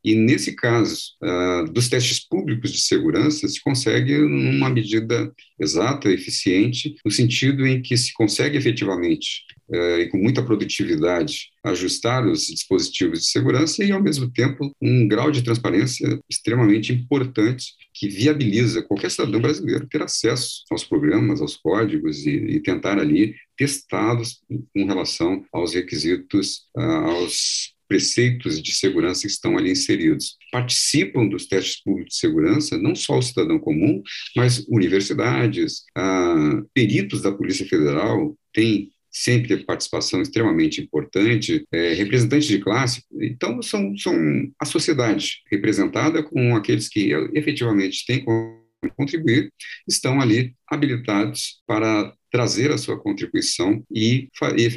E, 0.05 0.15
nesse 0.15 0.55
caso, 0.55 0.99
uh, 1.23 1.71
dos 1.73 1.89
testes 1.89 2.21
públicos 2.21 2.73
de 2.73 2.81
segurança, 2.81 3.49
se 3.49 3.61
consegue 3.63 4.17
uma 4.23 4.69
medida 4.69 5.33
exata, 5.59 6.11
eficiente, 6.11 6.95
no 7.05 7.11
sentido 7.11 7.67
em 7.67 7.81
que 7.81 7.97
se 7.97 8.13
consegue 8.13 8.57
efetivamente 8.57 9.45
uh, 9.69 10.01
e 10.01 10.09
com 10.09 10.19
muita 10.19 10.43
produtividade 10.43 11.51
ajustar 11.65 12.27
os 12.27 12.47
dispositivos 12.47 13.21
de 13.21 13.27
segurança 13.27 13.83
e, 13.83 13.93
ao 13.93 14.03
mesmo 14.03 14.31
tempo, 14.31 14.75
um 14.81 15.09
grau 15.09 15.31
de 15.31 15.43
transparência 15.43 16.21
extremamente 16.29 16.93
importante 16.93 17.73
que 17.95 18.09
viabiliza 18.09 18.83
qualquer 18.83 19.11
cidadão 19.11 19.41
brasileiro 19.41 19.87
ter 19.87 20.03
acesso 20.03 20.65
aos 20.71 20.85
programas, 20.85 21.41
aos 21.41 21.57
códigos 21.57 22.27
e, 22.27 22.31
e 22.31 22.61
tentar 22.61 22.99
ali 22.99 23.35
testá-los 23.57 24.41
com 24.73 24.85
relação 24.85 25.45
aos 25.53 25.75
requisitos, 25.75 26.67
uh, 26.77 26.81
aos 26.81 27.74
preceitos 27.95 28.61
de 28.61 28.75
segurança 28.75 29.21
que 29.21 29.29
estão 29.29 29.57
ali 29.57 29.71
inseridos. 29.71 30.37
Participam 30.51 31.29
dos 31.29 31.47
testes 31.47 31.81
públicos 31.81 32.15
de 32.15 32.19
segurança 32.19 32.77
não 32.77 32.93
só 32.93 33.19
o 33.19 33.23
cidadão 33.23 33.57
comum, 33.57 34.03
mas 34.35 34.67
universidades, 34.69 35.85
uh, 35.97 36.69
peritos 36.75 37.23
da 37.23 37.31
Polícia 37.31 37.65
Federal 37.65 38.37
têm 38.53 38.91
sempre 39.13 39.65
participação 39.65 40.21
extremamente 40.21 40.81
importante, 40.81 41.65
é, 41.71 41.95
representantes 41.95 42.49
de 42.49 42.59
classe, 42.59 43.05
então 43.23 43.63
são, 43.63 43.97
são 43.97 44.13
a 44.59 44.65
sociedade 44.65 45.41
representada 45.49 46.21
com 46.21 46.57
aqueles 46.57 46.89
que 46.89 47.13
efetivamente 47.33 48.05
têm 48.05 48.25
como 48.25 48.61
contribuir, 48.97 49.53
estão 49.89 50.21
ali 50.21 50.53
habilitados 50.69 51.63
para 51.65 52.13
trazer 52.29 52.73
a 52.73 52.77
sua 52.77 52.99
contribuição 52.99 53.85
e, 53.89 54.29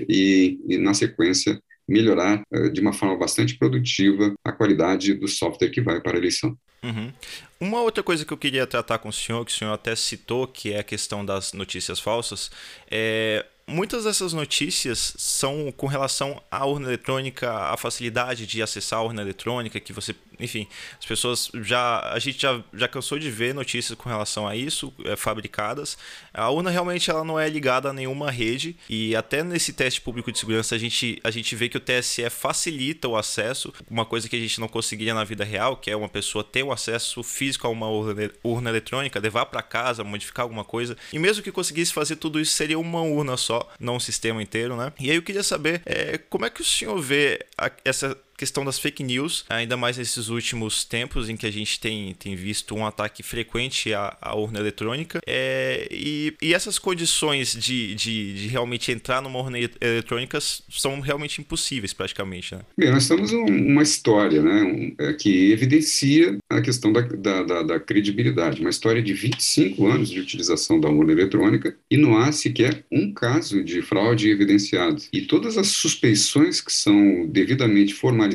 e, 0.08 0.60
e 0.70 0.78
na 0.78 0.94
sequência, 0.94 1.60
melhorar 1.88 2.42
uh, 2.52 2.72
de 2.72 2.82
uma 2.82 2.94
forma 2.94 3.18
bastante 3.18 3.58
produtiva 3.58 4.36
a 4.44 4.52
qualidade 4.52 5.14
do 5.14 5.28
software 5.28 5.70
que 5.70 5.82
vai 5.82 6.02
para 6.02 6.14
a 6.14 6.18
eleição. 6.18 6.58
Uhum. 6.84 7.12
Uma 7.60 7.82
outra 7.82 8.04
coisa 8.04 8.24
que 8.24 8.32
eu 8.32 8.38
queria 8.38 8.68
tratar 8.68 9.00
com 9.00 9.10
o 9.10 9.14
senhor, 9.14 9.44
que 9.46 9.52
o 9.52 9.56
senhor 9.56 9.74
até 9.74 9.96
citou, 9.96 10.48
que 10.48 10.74
é 10.74 10.80
a 10.80 10.84
questão 10.84 11.26
das 11.26 11.54
notícias 11.54 12.00
falsas, 12.00 12.52
é 12.90 13.46
muitas 13.68 14.06
dessas 14.06 14.32
notícias 14.32 15.14
são 15.18 15.72
com 15.76 15.88
relação 15.88 16.42
à 16.50 16.66
urna 16.66 16.88
eletrônica, 16.88 17.52
a 17.52 17.76
facilidade 17.76 18.48
de 18.48 18.62
acessar 18.62 19.00
a 19.00 19.04
urna 19.04 19.22
eletrônica, 19.22 19.80
que 19.80 19.92
você, 19.92 20.16
enfim, 20.40 20.68
as 21.00 21.06
pessoas 21.06 21.52
já, 21.62 22.00
a 22.12 22.20
gente 22.20 22.42
já, 22.42 22.62
já 22.74 22.88
cansou 22.88 23.20
de 23.20 23.30
ver 23.30 23.54
notícias 23.54 23.98
com 23.98 24.10
relação 24.10 24.48
a 24.48 24.56
isso, 24.56 24.94
é, 25.04 25.16
fabricadas. 25.16 25.98
A 26.34 26.50
urna 26.50 26.70
realmente 26.70 27.10
ela 27.10 27.24
não 27.24 27.40
é 27.40 27.50
ligada 27.50 27.90
a 27.90 27.94
nenhuma 27.94 28.32
rede 28.32 28.76
e 28.90 29.16
até 29.16 29.44
nesse 29.44 29.74
teste 29.74 30.02
público 30.02 30.32
de 30.32 30.40
segurança 30.40 30.76
a 30.76 30.78
gente, 30.78 31.20
a 31.24 31.32
gente 31.32 31.56
vê 31.56 31.70
que 31.70 31.78
o 31.78 31.80
TSE 31.80 32.30
facilita 32.30 33.08
o 33.08 33.16
acesso, 33.16 33.74
uma 33.90 34.06
coisa 34.06 34.30
que 34.30 34.36
a 34.36 34.40
gente 34.40 34.60
não 34.60 34.68
conseguiria 34.68 35.14
na 35.14 35.24
vida 35.24 35.44
real, 35.44 35.78
que 35.78 35.92
é 35.92 35.96
uma 35.96 36.10
pessoa 36.10 36.44
ter 36.44 36.64
o 36.64 36.72
acesso 36.72 37.24
físico 37.24 37.68
a 37.68 37.70
uma 37.70 37.88
urna, 37.88 38.32
urna 38.44 38.70
eletrônica, 38.70 39.20
levar 39.20 39.46
para 39.48 39.62
casa, 39.62 40.04
modificar 40.04 40.44
alguma 40.44 40.64
coisa. 40.64 40.98
E 41.12 41.20
mesmo 41.20 41.44
que 41.44 41.52
conseguisse 41.52 41.94
fazer 41.94 42.16
tudo 42.18 42.40
isso, 42.40 42.54
seria 42.54 42.80
uma 42.80 43.02
urna 43.02 43.38
só 43.38 43.68
não 43.80 43.96
um 43.96 44.00
sistema 44.00 44.42
inteiro, 44.42 44.76
né? 44.76 44.94
E 45.00 45.10
aí 45.10 45.18
eu 45.18 45.22
queria 45.22 45.44
saber 45.44 45.82
é, 45.86 46.18
como 46.18 46.46
é 46.46 46.50
que 46.50 46.62
o 46.62 46.66
senhor 46.66 47.00
vê 47.02 47.46
a, 47.58 47.72
essa 47.84 48.18
questão 48.38 48.64
das 48.64 48.78
fake 48.78 49.04
news, 49.04 49.44
ainda 49.50 49.76
mais 49.76 49.98
nesses 49.98 50.30
últimos 50.30 50.86
tempos 50.86 51.28
em 51.28 51.36
que 51.36 51.48
a 51.48 51.52
gente 51.52 51.80
tem, 51.80 52.14
tem 52.14 52.36
visto 52.36 52.76
um 52.76 52.86
ataque 52.86 53.24
frequente 53.24 53.94
à, 53.94 54.16
à 54.22 54.36
urna 54.36 54.60
eletrônica. 54.60 55.20
É, 55.26 55.88
e, 55.92 56.34
e 56.40 56.54
essas 56.54 56.78
condições 56.78 57.54
de, 57.54 57.96
de, 57.96 58.34
de, 58.36 58.48
realmente 58.48 58.92
entrar 58.92 59.22
numa 59.22 59.40
urna 59.40 59.58
eletrônica 59.82 60.38
são 60.40 61.00
realmente 61.00 61.42
impossíveis, 61.42 61.94
praticamente. 61.94 62.54
Né? 62.54 62.62
Bem, 62.78 62.92
nós 62.92 63.08
temos 63.08 63.34
um, 63.34 63.46
uma 63.46 63.82
história 63.82 64.42
né, 64.42 64.62
um, 64.64 64.96
é, 65.00 65.14
que 65.14 65.52
evidencia 65.52 66.38
a 66.50 66.62
questão 66.62 66.94
da, 66.94 67.02
da, 67.02 67.44
da, 67.44 67.64
da, 67.64 67.80
credibilidade. 67.80 68.62
Uma 68.62 68.70
história 68.70 69.02
de 69.02 69.14
25 69.14 69.88
anos 69.88 70.10
de 70.10 70.20
utilização 70.20 70.80
da 70.80 70.90
urna 70.90 71.12
eletrônica 71.12 71.76
e 71.90 71.98
não 71.98 72.18
há 72.18 72.32
sequer 72.32 72.86
um 72.92 73.12
caso 73.12 73.64
de 73.64 73.82
fraude 73.82 74.30
evidenciado. 74.30 75.02
E 75.12 75.22
todas 75.22 75.58
as 75.58 75.68
suspeições 75.68 76.62
que 76.62 76.72
são 76.72 77.26
devidamente 77.28 77.96
formalizadas 77.96 78.27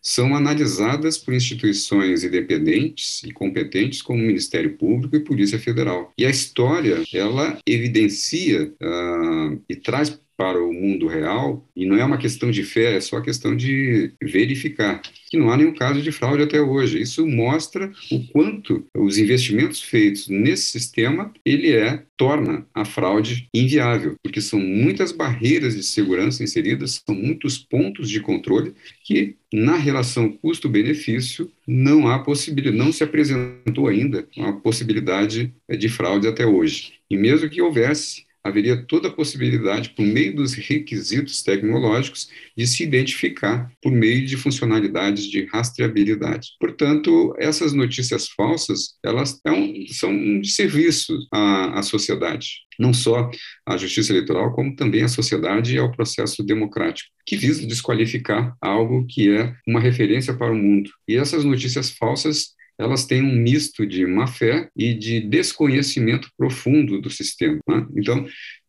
são 0.00 0.34
analisadas 0.34 1.18
por 1.18 1.34
instituições 1.34 2.24
independentes 2.24 3.22
e 3.24 3.32
competentes 3.32 4.02
como 4.02 4.22
o 4.22 4.26
Ministério 4.26 4.76
Público 4.76 5.16
e 5.16 5.20
Polícia 5.20 5.58
Federal. 5.58 6.12
E 6.16 6.24
a 6.24 6.30
história, 6.30 7.02
ela 7.12 7.58
evidencia 7.66 8.72
uh, 8.80 9.60
e 9.68 9.76
traz 9.76 10.18
para 10.36 10.62
o 10.62 10.72
mundo 10.72 11.06
real, 11.06 11.66
e 11.76 11.86
não 11.86 11.96
é 11.96 12.04
uma 12.04 12.18
questão 12.18 12.50
de 12.50 12.62
fé, 12.62 12.96
é 12.96 13.00
só 13.00 13.20
questão 13.20 13.56
de 13.56 14.12
verificar 14.22 15.00
que 15.30 15.38
não 15.40 15.50
há 15.50 15.56
nenhum 15.56 15.74
caso 15.74 16.00
de 16.00 16.12
fraude 16.12 16.44
até 16.44 16.60
hoje. 16.60 17.00
Isso 17.00 17.26
mostra 17.26 17.90
o 18.10 18.24
quanto 18.28 18.86
os 18.96 19.18
investimentos 19.18 19.82
feitos 19.82 20.28
nesse 20.28 20.70
sistema, 20.70 21.32
ele 21.44 21.72
é 21.72 22.04
torna 22.16 22.64
a 22.72 22.84
fraude 22.84 23.48
inviável, 23.52 24.14
porque 24.22 24.40
são 24.40 24.60
muitas 24.60 25.10
barreiras 25.10 25.74
de 25.74 25.82
segurança 25.82 26.44
inseridas, 26.44 27.02
são 27.04 27.16
muitos 27.16 27.58
pontos 27.58 28.08
de 28.08 28.20
controle 28.20 28.74
que 29.02 29.34
na 29.52 29.76
relação 29.76 30.30
custo-benefício 30.30 31.50
não 31.66 32.08
há 32.08 32.20
possibilidade, 32.20 32.76
não 32.76 32.92
se 32.92 33.02
apresentou 33.02 33.88
ainda 33.88 34.26
uma 34.36 34.60
possibilidade 34.60 35.52
de 35.68 35.88
fraude 35.88 36.28
até 36.28 36.46
hoje. 36.46 36.94
E 37.10 37.16
mesmo 37.16 37.48
que 37.48 37.60
houvesse, 37.60 38.23
haveria 38.44 38.76
toda 38.86 39.08
a 39.08 39.12
possibilidade, 39.12 39.90
por 39.90 40.04
meio 40.04 40.36
dos 40.36 40.52
requisitos 40.52 41.42
tecnológicos, 41.42 42.28
de 42.56 42.66
se 42.66 42.82
identificar 42.82 43.72
por 43.82 43.90
meio 43.90 44.26
de 44.26 44.36
funcionalidades 44.36 45.24
de 45.24 45.46
rastreabilidade. 45.46 46.50
Portanto, 46.60 47.34
essas 47.38 47.72
notícias 47.72 48.28
falsas, 48.28 48.94
elas 49.02 49.40
são 49.88 50.12
um 50.12 50.44
serviço 50.44 51.18
à, 51.32 51.78
à 51.78 51.82
sociedade 51.82 52.64
não 52.78 52.92
só 52.92 53.30
à 53.66 53.76
justiça 53.76 54.12
eleitoral, 54.12 54.52
como 54.52 54.74
também 54.74 55.02
à 55.02 55.08
sociedade 55.08 55.74
e 55.74 55.78
ao 55.78 55.92
processo 55.92 56.42
democrático, 56.42 57.08
que 57.24 57.36
visa 57.36 57.66
desqualificar 57.66 58.56
algo 58.60 59.06
que 59.06 59.30
é 59.30 59.54
uma 59.66 59.80
referência 59.80 60.34
para 60.34 60.52
o 60.52 60.56
mundo. 60.56 60.90
E 61.08 61.16
essas 61.16 61.44
notícias 61.44 61.90
falsas 61.90 62.54
elas 62.78 63.06
têm 63.06 63.22
um 63.22 63.34
misto 63.34 63.86
de 63.86 64.06
má 64.06 64.26
fé 64.26 64.68
e 64.76 64.94
de 64.94 65.20
desconhecimento 65.20 66.30
profundo 66.36 67.00
do 67.00 67.10
sistema. 67.10 67.58
Né? 67.68 67.86
Então, 67.96 68.26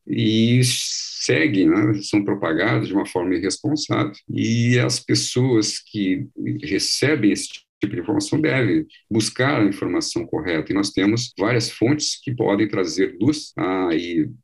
e 0.07 0.61
seguem, 0.63 1.69
né? 1.69 1.93
são 2.01 2.23
propagadas 2.23 2.87
de 2.87 2.93
uma 2.93 3.05
forma 3.05 3.35
irresponsável, 3.35 4.13
e 4.29 4.77
as 4.79 4.99
pessoas 4.99 5.79
que 5.79 6.27
recebem 6.61 7.31
esse 7.31 7.49
tipo 7.81 7.95
de 7.95 8.01
informação 8.01 8.39
devem 8.39 8.85
buscar 9.09 9.61
a 9.61 9.65
informação 9.65 10.25
correta. 10.25 10.71
E 10.71 10.75
nós 10.75 10.91
temos 10.91 11.33
várias 11.37 11.69
fontes 11.69 12.19
que 12.21 12.33
podem 12.33 12.67
trazer 12.67 13.15
luz 13.19 13.51
a 13.57 13.89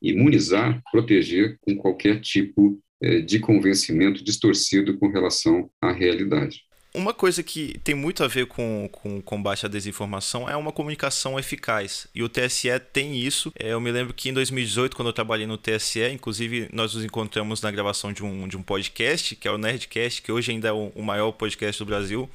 imunizar, 0.01 0.81
proteger 0.91 1.57
com 1.61 1.75
qualquer 1.75 2.19
tipo 2.19 2.79
eh, 3.01 3.21
de 3.21 3.39
convencimento 3.39 4.23
distorcido 4.23 4.97
com 4.97 5.07
relação 5.07 5.69
à 5.81 5.91
realidade. 5.91 6.63
Uma 6.93 7.13
coisa 7.13 7.41
que 7.41 7.79
tem 7.85 7.95
muito 7.95 8.21
a 8.21 8.27
ver 8.27 8.47
com, 8.47 8.89
com 8.91 9.21
combate 9.21 9.65
à 9.65 9.69
desinformação 9.69 10.49
é 10.49 10.57
uma 10.57 10.73
comunicação 10.73 11.39
eficaz. 11.39 12.05
E 12.13 12.21
o 12.21 12.27
TSE 12.27 12.67
tem 12.91 13.17
isso. 13.17 13.51
É, 13.57 13.71
eu 13.71 13.79
me 13.79 13.89
lembro 13.89 14.13
que 14.13 14.27
em 14.27 14.33
2018, 14.33 14.93
quando 14.93 15.07
eu 15.07 15.13
trabalhei 15.13 15.47
no 15.47 15.57
TSE, 15.57 16.03
inclusive 16.11 16.67
nós 16.73 16.93
nos 16.93 17.05
encontramos 17.05 17.61
na 17.61 17.71
gravação 17.71 18.11
de 18.11 18.25
um, 18.25 18.45
de 18.45 18.57
um 18.57 18.61
podcast, 18.61 19.37
que 19.37 19.47
é 19.47 19.51
o 19.51 19.57
Nerdcast, 19.57 20.21
que 20.21 20.33
hoje 20.33 20.51
ainda 20.51 20.67
é 20.67 20.73
o, 20.73 20.91
o 20.93 21.01
maior 21.01 21.31
podcast 21.31 21.81
do 21.81 21.85
Brasil. 21.85 22.29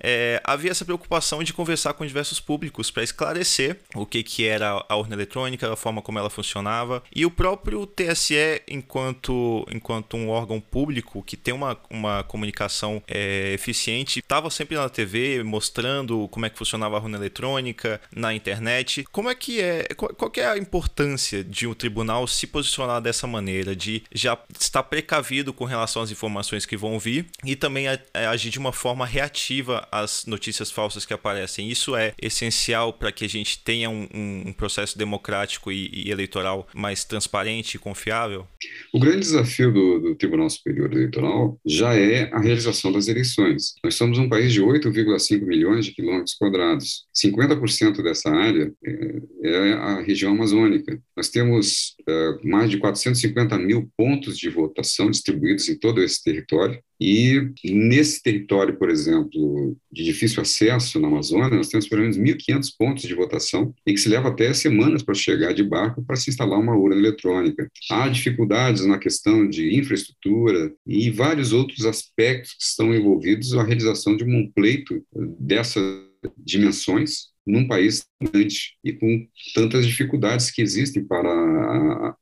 É, 0.00 0.40
havia 0.42 0.70
essa 0.70 0.84
preocupação 0.84 1.42
de 1.42 1.52
conversar 1.52 1.92
com 1.92 2.06
diversos 2.06 2.40
públicos 2.40 2.90
para 2.90 3.02
esclarecer 3.02 3.78
o 3.94 4.06
que, 4.06 4.22
que 4.22 4.46
era 4.46 4.84
a 4.88 4.96
urna 4.96 5.14
eletrônica, 5.14 5.70
a 5.70 5.76
forma 5.76 6.00
como 6.00 6.18
ela 6.18 6.30
funcionava. 6.30 7.02
E 7.14 7.26
o 7.26 7.30
próprio 7.30 7.84
TSE, 7.84 8.62
enquanto, 8.68 9.66
enquanto 9.70 10.16
um 10.16 10.30
órgão 10.30 10.60
público 10.60 11.22
que 11.22 11.36
tem 11.36 11.52
uma, 11.52 11.76
uma 11.90 12.22
comunicação 12.22 13.02
é, 13.06 13.52
eficiente, 13.52 13.97
estava 14.02 14.50
sempre 14.50 14.76
na 14.76 14.88
TV 14.88 15.42
mostrando 15.42 16.28
como 16.28 16.46
é 16.46 16.50
que 16.50 16.58
funcionava 16.58 16.96
a 16.96 17.00
urna 17.00 17.16
eletrônica, 17.16 18.00
na 18.14 18.34
internet. 18.34 19.04
Como 19.10 19.28
é 19.30 19.34
que 19.34 19.60
é, 19.60 19.84
qual, 19.96 20.12
qual 20.14 20.32
é 20.36 20.46
a 20.46 20.58
importância 20.58 21.42
de 21.44 21.66
um 21.66 21.74
tribunal 21.74 22.26
se 22.26 22.46
posicionar 22.46 23.00
dessa 23.00 23.26
maneira, 23.26 23.74
de 23.74 24.02
já 24.12 24.38
estar 24.58 24.82
precavido 24.82 25.52
com 25.52 25.64
relação 25.64 26.02
às 26.02 26.10
informações 26.10 26.66
que 26.66 26.76
vão 26.76 26.98
vir 26.98 27.26
e 27.44 27.56
também 27.56 27.88
a, 27.88 27.98
a 28.14 28.30
agir 28.30 28.50
de 28.50 28.58
uma 28.58 28.72
forma 28.72 29.06
reativa 29.06 29.86
às 29.90 30.26
notícias 30.26 30.70
falsas 30.70 31.04
que 31.04 31.12
aparecem? 31.12 31.68
Isso 31.68 31.96
é 31.96 32.12
essencial 32.20 32.92
para 32.92 33.12
que 33.12 33.24
a 33.24 33.28
gente 33.28 33.58
tenha 33.58 33.90
um, 33.90 34.08
um 34.14 34.52
processo 34.52 34.96
democrático 34.96 35.70
e, 35.72 35.90
e, 35.92 36.10
eleitoral 36.10 36.66
mais 36.74 37.04
transparente 37.04 37.74
e 37.74 37.78
confiável? 37.78 38.46
O 38.92 38.98
grande 38.98 39.20
desafio 39.20 39.72
do, 39.72 39.98
do 40.00 40.14
Tribunal 40.14 40.50
Superior 40.50 40.92
Eleitoral 40.92 41.58
já 41.64 41.94
é 41.94 42.30
a 42.32 42.40
realização 42.40 42.92
das 42.92 43.08
eleições. 43.08 43.74
Nós 43.88 43.94
somos 43.94 44.18
um 44.18 44.28
país 44.28 44.52
de 44.52 44.60
8,5 44.60 45.46
milhões 45.46 45.86
de 45.86 45.92
quilômetros 45.92 46.34
quadrados. 46.34 47.06
50% 47.16 48.02
dessa 48.02 48.28
área 48.28 48.70
é, 48.84 49.22
é, 49.44 49.72
a 49.72 50.02
região 50.02 50.32
amazônica. 50.32 51.00
Nós 51.16 51.30
temos 51.30 51.96
é, 52.06 52.38
mais 52.44 52.68
de 52.68 52.76
450 52.76 53.56
mil 53.56 53.90
pontos 53.96 54.38
de 54.38 54.50
votação 54.50 55.10
distribuídos 55.10 55.70
em 55.70 55.78
todo 55.78 56.02
esse 56.02 56.22
território. 56.22 56.78
E 57.00 57.52
nesse 57.64 58.22
território, 58.22 58.76
por 58.76 58.90
exemplo, 58.90 59.76
de 59.90 60.04
difícil 60.04 60.42
acesso 60.42 60.98
na 60.98 61.08
Amazônia, 61.08 61.56
nós 61.56 61.68
temos 61.68 61.88
pelo 61.88 62.02
menos 62.02 62.18
1.500 62.18 62.70
pontos 62.76 63.02
de 63.04 63.14
votação 63.14 63.72
e 63.86 63.92
que 63.92 64.00
se 64.00 64.08
leva 64.08 64.28
até 64.28 64.52
semanas 64.52 65.02
para 65.02 65.14
chegar 65.14 65.52
de 65.52 65.62
barco 65.62 66.02
para 66.02 66.16
se 66.16 66.30
instalar 66.30 66.58
uma 66.58 66.76
urna 66.76 66.96
eletrônica. 66.96 67.70
Há 67.90 68.08
dificuldades 68.08 68.84
na 68.84 68.98
questão 68.98 69.48
de 69.48 69.78
infraestrutura 69.78 70.72
e 70.86 71.10
vários 71.10 71.52
outros 71.52 71.84
aspectos 71.84 72.54
que 72.54 72.62
estão 72.62 72.94
envolvidos 72.94 73.52
na 73.52 73.62
realização 73.62 74.16
de 74.16 74.24
um 74.24 74.50
pleito 74.50 75.02
dessas 75.38 76.08
dimensões 76.36 77.28
num 77.46 77.66
país 77.66 78.04
grande 78.20 78.76
e 78.84 78.92
com 78.92 79.26
tantas 79.54 79.86
dificuldades 79.86 80.50
que 80.50 80.60
existem 80.60 81.02
para 81.02 82.14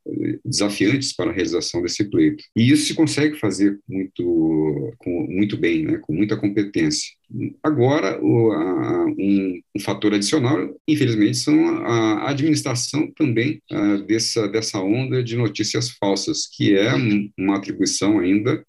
desafiantes 0.45 1.13
para 1.15 1.31
a 1.31 1.33
realização 1.33 1.81
desse 1.81 2.03
pleito. 2.09 2.43
E 2.55 2.71
isso 2.71 2.87
se 2.87 2.93
consegue 2.93 3.39
fazer 3.39 3.79
muito 3.87 4.93
com, 4.97 5.27
muito 5.29 5.57
bem, 5.57 5.85
né, 5.85 5.97
com 5.97 6.13
muita 6.13 6.37
competência. 6.37 7.16
Agora, 7.61 8.19
o, 8.23 8.51
a, 8.51 9.05
um, 9.05 9.59
um, 9.75 9.79
fator 9.81 10.13
adicional, 10.13 10.73
infelizmente, 10.87 11.37
são 11.37 11.85
a, 11.85 12.29
administração 12.29 13.11
também 13.15 13.61
a, 13.69 13.97
dessa, 13.97 14.47
dessa 14.47 14.79
onda 14.79 15.21
de 15.21 15.35
notícias 15.35 15.89
falsas, 15.89 16.47
que 16.47 16.75
é 16.75 16.93
uma 17.37 17.57
atribuição 17.57 18.19
ainda 18.19 18.63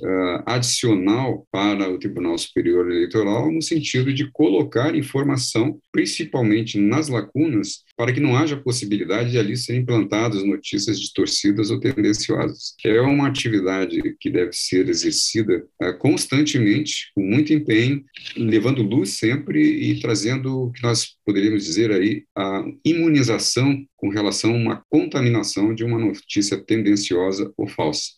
adicional 0.44 1.46
para 1.52 1.88
o 1.88 1.98
Tribunal 1.98 2.36
Superior 2.36 2.90
Eleitoral, 2.90 3.50
no 3.52 3.62
sentido 3.62 4.12
de 4.12 4.30
colocar 4.32 4.94
informação, 4.94 5.78
principalmente 5.92 6.78
nas 6.78 7.08
lacunas, 7.08 7.84
para 7.96 8.12
que 8.12 8.20
não 8.20 8.36
haja 8.36 8.56
possibilidade 8.56 9.30
de 9.30 9.38
ali 9.38 9.56
serem 9.56 9.82
implantadas 9.82 10.44
notícias 10.44 10.98
distorcidas 11.00 11.70
ou 11.70 11.80
tendenciosas. 11.80 12.74
É 12.84 13.00
uma 13.00 13.28
atividade 13.28 14.00
que 14.20 14.30
deve 14.30 14.52
ser 14.52 14.88
exercida 14.88 15.64
constantemente, 15.98 17.10
com 17.14 17.22
muito 17.22 17.52
empenho, 17.52 18.04
levando 18.48 18.82
luz 18.82 19.18
sempre 19.18 19.60
e 19.60 20.00
trazendo 20.00 20.64
o 20.64 20.72
que 20.72 20.82
nós 20.82 21.16
poderíamos 21.24 21.64
dizer 21.64 21.90
aí 21.92 22.24
a 22.36 22.64
imunização 22.84 23.84
com 23.96 24.08
relação 24.08 24.50
a 24.52 24.56
uma 24.56 24.84
contaminação 24.88 25.74
de 25.74 25.84
uma 25.84 25.98
notícia 25.98 26.56
tendenciosa 26.56 27.52
ou 27.56 27.68
falsa. 27.68 28.12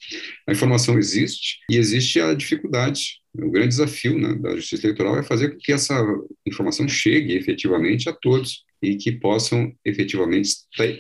A 0.49 0.53
informação 0.53 0.99
existe 0.99 1.59
e 1.71 1.77
existe 1.77 2.21
a 2.21 2.35
dificuldade. 2.35 3.20
O 3.35 3.51
grande 3.51 3.69
desafio 3.69 4.19
né, 4.19 4.35
da 4.35 4.57
justiça 4.57 4.87
eleitoral 4.87 5.19
é 5.19 5.23
fazer 5.23 5.51
com 5.51 5.59
que 5.59 5.73
essa 5.73 6.03
informação 6.47 6.89
chegue 6.89 7.37
efetivamente 7.37 8.09
a 8.09 8.13
todos 8.13 8.65
e 8.83 8.97
que 8.97 9.13
possam 9.13 9.73
efetivamente 9.85 10.51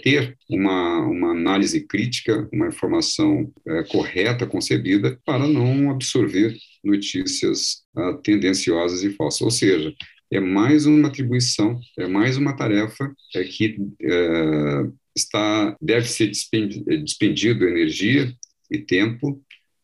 ter 0.02 0.36
uma, 0.48 1.00
uma 1.06 1.30
análise 1.32 1.86
crítica, 1.86 2.48
uma 2.52 2.68
informação 2.68 3.50
é, 3.66 3.82
correta, 3.84 4.46
concebida, 4.46 5.18
para 5.24 5.48
não 5.48 5.90
absorver 5.90 6.56
notícias 6.84 7.82
uh, 7.96 8.20
tendenciosas 8.22 9.02
e 9.02 9.10
falsas. 9.10 9.40
Ou 9.40 9.50
seja, 9.50 9.94
é 10.30 10.40
mais 10.40 10.86
uma 10.86 11.08
atribuição, 11.08 11.80
é 11.98 12.06
mais 12.06 12.36
uma 12.36 12.54
tarefa 12.54 13.12
é, 13.34 13.44
que 13.44 13.76
é, 14.02 14.86
está 15.16 15.76
deve 15.80 16.06
ser 16.06 16.28
despendido 16.28 17.66
energia 17.66 18.32
e 18.70 18.78
tempo 18.78 19.42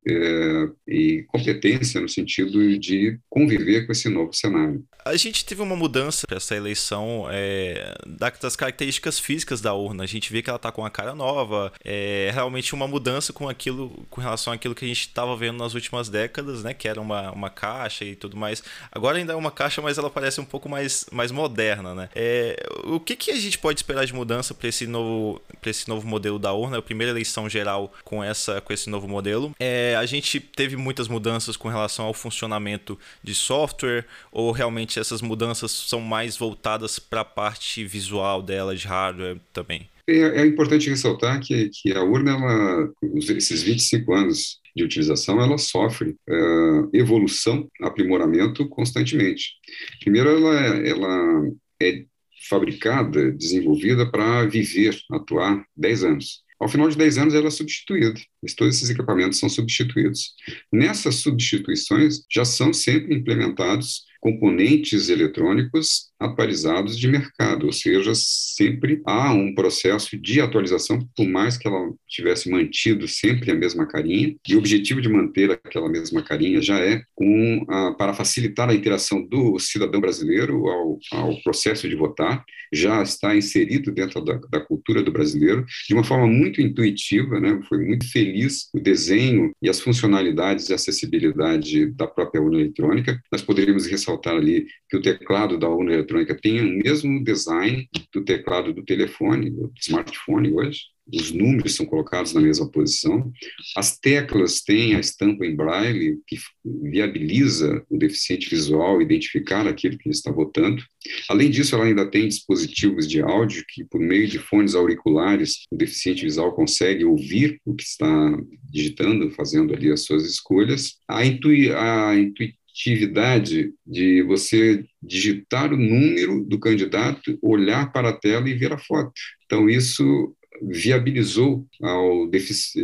é, 0.09 0.69
e 0.87 1.25
competência 1.39 2.01
no 2.01 2.09
sentido 2.09 2.79
de 2.79 3.19
conviver 3.29 3.87
com 3.87 3.93
esse 3.93 4.09
novo 4.09 4.33
cenário. 4.33 4.85
A 5.05 5.17
gente 5.17 5.45
teve 5.45 5.63
uma 5.63 5.77
mudança 5.77 6.27
para 6.27 6.37
essa 6.37 6.57
eleição 6.57 7.29
é, 7.31 7.95
das 8.05 8.57
características 8.57 9.21
físicas 9.21 9.61
da 9.61 9.73
urna. 9.73 10.03
A 10.03 10.07
gente 10.07 10.33
vê 10.33 10.43
que 10.43 10.51
ela 10.51 10.57
está 10.57 10.73
com 10.73 10.83
uma 10.83 10.91
cara 10.91 11.15
nova. 11.15 11.73
É 11.85 12.31
realmente 12.35 12.75
uma 12.75 12.89
mudança 12.89 13.33
com 13.33 13.49
aquilo, 13.49 14.05
com 14.11 14.21
relação 14.21 14.53
àquilo 14.53 14.75
que 14.75 14.85
a 14.85 14.89
gente 14.89 15.03
estava 15.03 15.37
vendo 15.37 15.59
nas 15.59 15.75
últimas 15.75 16.09
décadas, 16.09 16.65
né? 16.65 16.75
Que 16.75 16.89
era 16.89 17.01
uma, 17.01 17.31
uma 17.31 17.49
caixa 17.49 18.05
e 18.05 18.17
tudo 18.17 18.37
mais. 18.37 18.65
Agora 18.91 19.17
ainda 19.17 19.33
é 19.33 19.37
uma 19.37 19.53
caixa, 19.53 19.81
mas 19.81 19.97
ela 19.97 20.11
parece 20.11 20.41
um 20.41 20.45
pouco 20.45 20.69
mais, 20.69 21.07
mais 21.13 21.31
moderna, 21.31 21.95
né? 21.95 22.09
É, 22.13 22.67
o 22.83 22.99
que, 22.99 23.15
que 23.15 23.31
a 23.31 23.37
gente 23.37 23.59
pode 23.59 23.79
esperar 23.79 24.05
de 24.07 24.13
mudança 24.13 24.55
para 24.55 24.69
esse 24.69 24.89
novo 24.89 25.41
para 25.61 25.71
esse 25.71 25.89
novo 25.89 26.05
modelo 26.05 26.37
da 26.37 26.53
urna? 26.53 26.79
É 26.79 26.79
a 26.81 26.83
primeira 26.83 27.13
eleição 27.13 27.49
geral 27.49 27.95
com 28.03 28.25
essa 28.25 28.61
com 28.61 28.73
esse 28.73 28.91
novo 28.91 29.07
modelo. 29.07 29.55
É, 29.61 29.95
a 29.95 30.05
gente 30.05 30.41
teve 30.41 30.77
muitas 30.77 31.07
mudanças 31.07 31.26
com 31.57 31.69
relação 31.69 32.05
ao 32.05 32.15
funcionamento 32.15 32.99
de 33.23 33.35
software 33.35 34.05
ou 34.31 34.53
realmente 34.53 34.99
essas 34.99 35.21
mudanças 35.21 35.71
são 35.71 36.01
mais 36.01 36.37
voltadas 36.37 36.99
para 36.99 37.23
a 37.23 37.25
parte 37.25 37.85
visual 37.85 38.43
dela, 38.43 38.77
de 38.77 38.87
hardware 38.87 39.39
também? 39.53 39.89
É, 40.09 40.43
é 40.43 40.47
importante 40.47 40.89
ressaltar 40.89 41.41
que, 41.41 41.69
que 41.71 41.93
a 41.93 42.03
urna, 42.03 42.31
ela, 42.33 42.93
esses 43.37 43.63
25 43.63 44.15
anos 44.15 44.61
de 44.75 44.85
utilização, 44.85 45.41
ela 45.41 45.59
sofre 45.59 46.11
uh, 46.29 46.91
evolução, 46.93 47.69
aprimoramento 47.83 48.69
constantemente. 48.69 49.55
Primeiro, 50.01 50.29
ela, 50.29 50.55
ela 50.87 51.51
é 51.83 52.05
fabricada, 52.49 53.33
desenvolvida 53.33 54.09
para 54.09 54.47
viver, 54.47 54.97
atuar 55.11 55.65
10 55.77 56.05
anos. 56.05 56.46
Ao 56.59 56.69
final 56.69 56.89
de 56.89 56.97
10 56.97 57.19
anos, 57.19 57.35
ela 57.35 57.49
é 57.49 57.51
substituída. 57.51 58.19
Todos 58.57 58.77
esses 58.77 58.91
equipamentos 58.91 59.39
são 59.39 59.49
substituídos. 59.49 60.33
Nessas 60.73 61.17
substituições, 61.17 62.25
já 62.33 62.45
são 62.45 62.73
sempre 62.73 63.15
implementados 63.15 64.05
componentes 64.21 65.09
eletrônicos 65.09 66.11
atualizados 66.19 66.99
de 66.99 67.09
mercado, 67.09 67.67
ou 67.67 67.73
seja, 67.73 68.13
sempre 68.15 69.03
há 69.05 69.33
um 69.33 69.55
processo 69.55 70.19
de 70.19 70.41
atualização, 70.41 71.07
por 71.17 71.27
mais 71.27 71.57
que 71.57 71.69
ela 71.69 71.93
tivesse 72.09 72.51
mantido 72.51 73.07
sempre 73.07 73.51
a 73.51 73.55
mesma 73.55 73.87
carinha, 73.87 74.35
e 74.49 74.55
o 74.55 74.59
objetivo 74.59 75.01
de 75.01 75.09
manter 75.09 75.51
aquela 75.51 75.89
mesma 75.89 76.23
carinha 76.23 76.61
já 76.61 76.79
é 76.79 77.03
com, 77.15 77.65
para 77.99 78.15
facilitar 78.15 78.69
a 78.69 78.75
interação 78.75 79.23
do 79.27 79.59
cidadão 79.59 80.01
brasileiro 80.01 80.67
ao, 80.69 80.99
ao 81.13 81.43
processo 81.43 81.89
de 81.89 81.95
votar, 81.95 82.45
já 82.73 83.03
está 83.03 83.37
inserido 83.37 83.93
dentro 83.93 84.25
da, 84.25 84.35
da, 84.51 84.61
cultura 84.61 85.03
do 85.03 85.13
brasileiro 85.13 85.65
de 85.87 85.95
uma 85.95 86.05
forma 86.05 86.27
muito 86.27 86.61
intuitiva, 86.61 87.41
né? 87.41 87.61
foi 87.69 87.79
muito 87.79 88.11
feliz 88.11 88.69
o 88.75 88.81
desenho 88.81 89.53
e 89.63 89.69
as 89.69 89.81
funcionalidades 89.81 90.69
e 90.69 90.75
acessibilidade 90.75 91.87
da 91.93 92.07
própria 92.07 92.43
urna 92.43 92.61
eletrônica. 92.61 93.21
Nós 93.31 93.43
poderíamos 93.43 93.87
ressaltar 93.87 94.35
ali 94.35 94.67
que 94.89 94.97
o 94.97 95.03
teclado 95.03 95.59
da 95.59 95.69
urna 95.69 95.93
eletrônica 96.07 96.35
tem 96.41 96.61
o 96.61 96.79
mesmo 96.85 97.23
design 97.23 97.89
do 98.13 98.25
teclado 98.25 98.73
do 98.73 98.85
telefone, 98.85 99.51
do 99.51 99.73
smartphone 99.81 100.53
hoje. 100.53 100.81
Os 101.13 101.31
números 101.31 101.77
são 101.77 101.87
colocados 101.87 102.33
na 102.33 102.41
mesma 102.41 102.69
posição. 102.69 103.31
As 103.77 103.97
teclas 103.97 104.63
têm 104.63 104.97
a 104.97 104.99
estampa 104.99 105.47
em 105.47 105.55
braille, 105.55 106.19
que 106.27 106.37
viabiliza 106.65 107.85
o 107.89 107.97
deficiente 107.97 108.51
visual 108.51 109.01
identificar 109.01 109.69
aquilo 109.69 109.97
que 109.97 110.09
ele 110.09 110.17
está 110.17 110.33
votando. 110.33 110.83
Além 111.29 111.49
disso, 111.49 111.77
ela 111.77 111.85
ainda 111.85 112.11
tem 112.11 112.27
dispositivos 112.27 113.07
de 113.07 113.23
áudio 113.23 113.65
que, 113.69 113.85
por 113.85 114.01
meio 114.01 114.27
de 114.27 114.41
fones 114.41 114.75
auriculares, 114.75 115.63
o 115.71 115.77
deficiente 115.77 116.25
visual 116.25 116.53
consegue 116.53 117.05
ouvir 117.05 117.61
o 117.65 117.73
que 117.73 117.85
está 117.85 118.37
digitando, 118.69 119.31
fazendo 119.31 119.73
ali 119.75 119.93
as 119.93 120.01
suas 120.01 120.25
escolhas. 120.25 120.97
A, 121.07 121.25
intui 121.25 121.73
a 121.73 122.19
intuição 122.19 122.66
atividade 122.77 123.73
de 123.87 124.23
você 124.23 124.85
digitar 125.03 125.73
o 125.73 125.79
número 125.79 126.45
do 126.45 126.61
candidato, 126.61 127.39
olhar 127.41 127.91
para 127.91 128.11
a 128.11 128.13
tela 128.13 128.49
e 128.49 128.55
ver 128.55 128.73
a 128.73 128.79
foto. 128.79 129.13
Então, 129.47 129.69
isso 129.69 130.37
viabilizou 130.63 131.67
ao, 131.83 132.29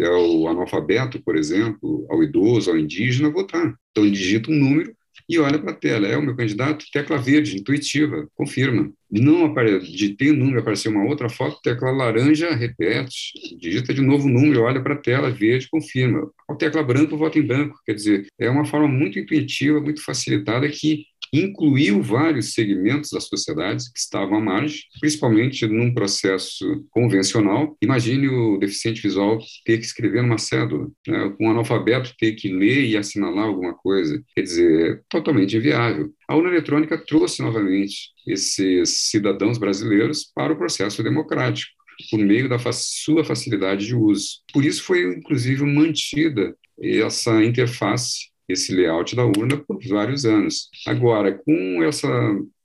ao 0.06 0.48
analfabeto, 0.48 1.22
por 1.22 1.36
exemplo, 1.36 2.06
ao 2.08 2.22
idoso, 2.22 2.70
ao 2.70 2.78
indígena 2.78 3.30
votar. 3.30 3.74
Então, 3.90 4.04
ele 4.04 4.14
digita 4.14 4.50
um 4.50 4.54
número 4.54 4.94
e 5.28 5.38
olha 5.38 5.58
para 5.58 5.72
a 5.72 5.74
tela. 5.74 6.06
É 6.06 6.16
o 6.16 6.22
meu 6.22 6.36
candidato, 6.36 6.84
tecla 6.92 7.18
verde, 7.18 7.56
intuitiva, 7.56 8.28
confirma. 8.34 8.92
Não 9.10 9.44
aparece, 9.44 9.90
digitei 9.90 10.30
o 10.30 10.36
número, 10.36 10.60
apareceu 10.60 10.90
uma 10.90 11.04
outra 11.04 11.28
foto, 11.28 11.60
tecla 11.62 11.90
laranja, 11.90 12.54
repete, 12.54 13.32
digita 13.58 13.92
de 13.92 14.00
novo 14.00 14.26
o 14.26 14.30
número, 14.30 14.62
olha 14.62 14.82
para 14.82 14.94
a 14.94 14.98
tela, 14.98 15.30
verde, 15.30 15.68
confirma. 15.70 16.30
Ao 16.48 16.56
tecla 16.56 16.82
branco, 16.82 17.16
vota 17.16 17.38
em 17.38 17.46
branco. 17.46 17.78
Quer 17.84 17.94
dizer, 17.94 18.26
é 18.38 18.48
uma 18.48 18.64
forma 18.64 18.88
muito 18.88 19.18
intuitiva, 19.18 19.80
muito 19.80 20.02
facilitada 20.02 20.68
que 20.68 21.04
incluiu 21.32 22.02
vários 22.02 22.52
segmentos 22.52 23.10
da 23.10 23.20
sociedade 23.20 23.84
que 23.92 23.98
estavam 23.98 24.36
à 24.36 24.40
margem, 24.40 24.80
principalmente 25.00 25.66
num 25.66 25.94
processo 25.94 26.84
convencional. 26.90 27.76
Imagine 27.82 28.28
o 28.28 28.58
deficiente 28.58 29.00
visual 29.00 29.38
ter 29.64 29.78
que 29.78 29.84
escrever 29.84 30.22
numa 30.22 30.38
cédula, 30.38 30.88
né? 31.06 31.34
um 31.40 31.50
analfabeto 31.50 32.14
ter 32.18 32.32
que 32.32 32.52
ler 32.52 32.84
e 32.84 32.96
assinalar 32.96 33.46
alguma 33.46 33.74
coisa. 33.74 34.22
Quer 34.34 34.42
dizer, 34.42 35.02
totalmente 35.08 35.56
inviável. 35.56 36.12
A 36.28 36.36
urna 36.36 36.50
eletrônica 36.50 36.98
trouxe 36.98 37.42
novamente 37.42 38.10
esses 38.26 38.90
cidadãos 39.10 39.58
brasileiros 39.58 40.30
para 40.34 40.52
o 40.52 40.56
processo 40.56 41.02
democrático 41.02 41.70
por 42.10 42.18
meio 42.18 42.48
da 42.48 42.58
sua 42.72 43.24
facilidade 43.24 43.86
de 43.86 43.94
uso. 43.94 44.40
Por 44.52 44.64
isso 44.64 44.82
foi, 44.82 45.02
inclusive, 45.02 45.64
mantida 45.64 46.54
essa 46.80 47.44
interface 47.44 48.31
esse 48.48 48.74
layout 48.74 49.14
da 49.14 49.24
urna 49.24 49.56
por 49.56 49.78
vários 49.88 50.24
anos. 50.24 50.68
Agora, 50.86 51.32
com 51.32 51.82
essa 51.82 52.08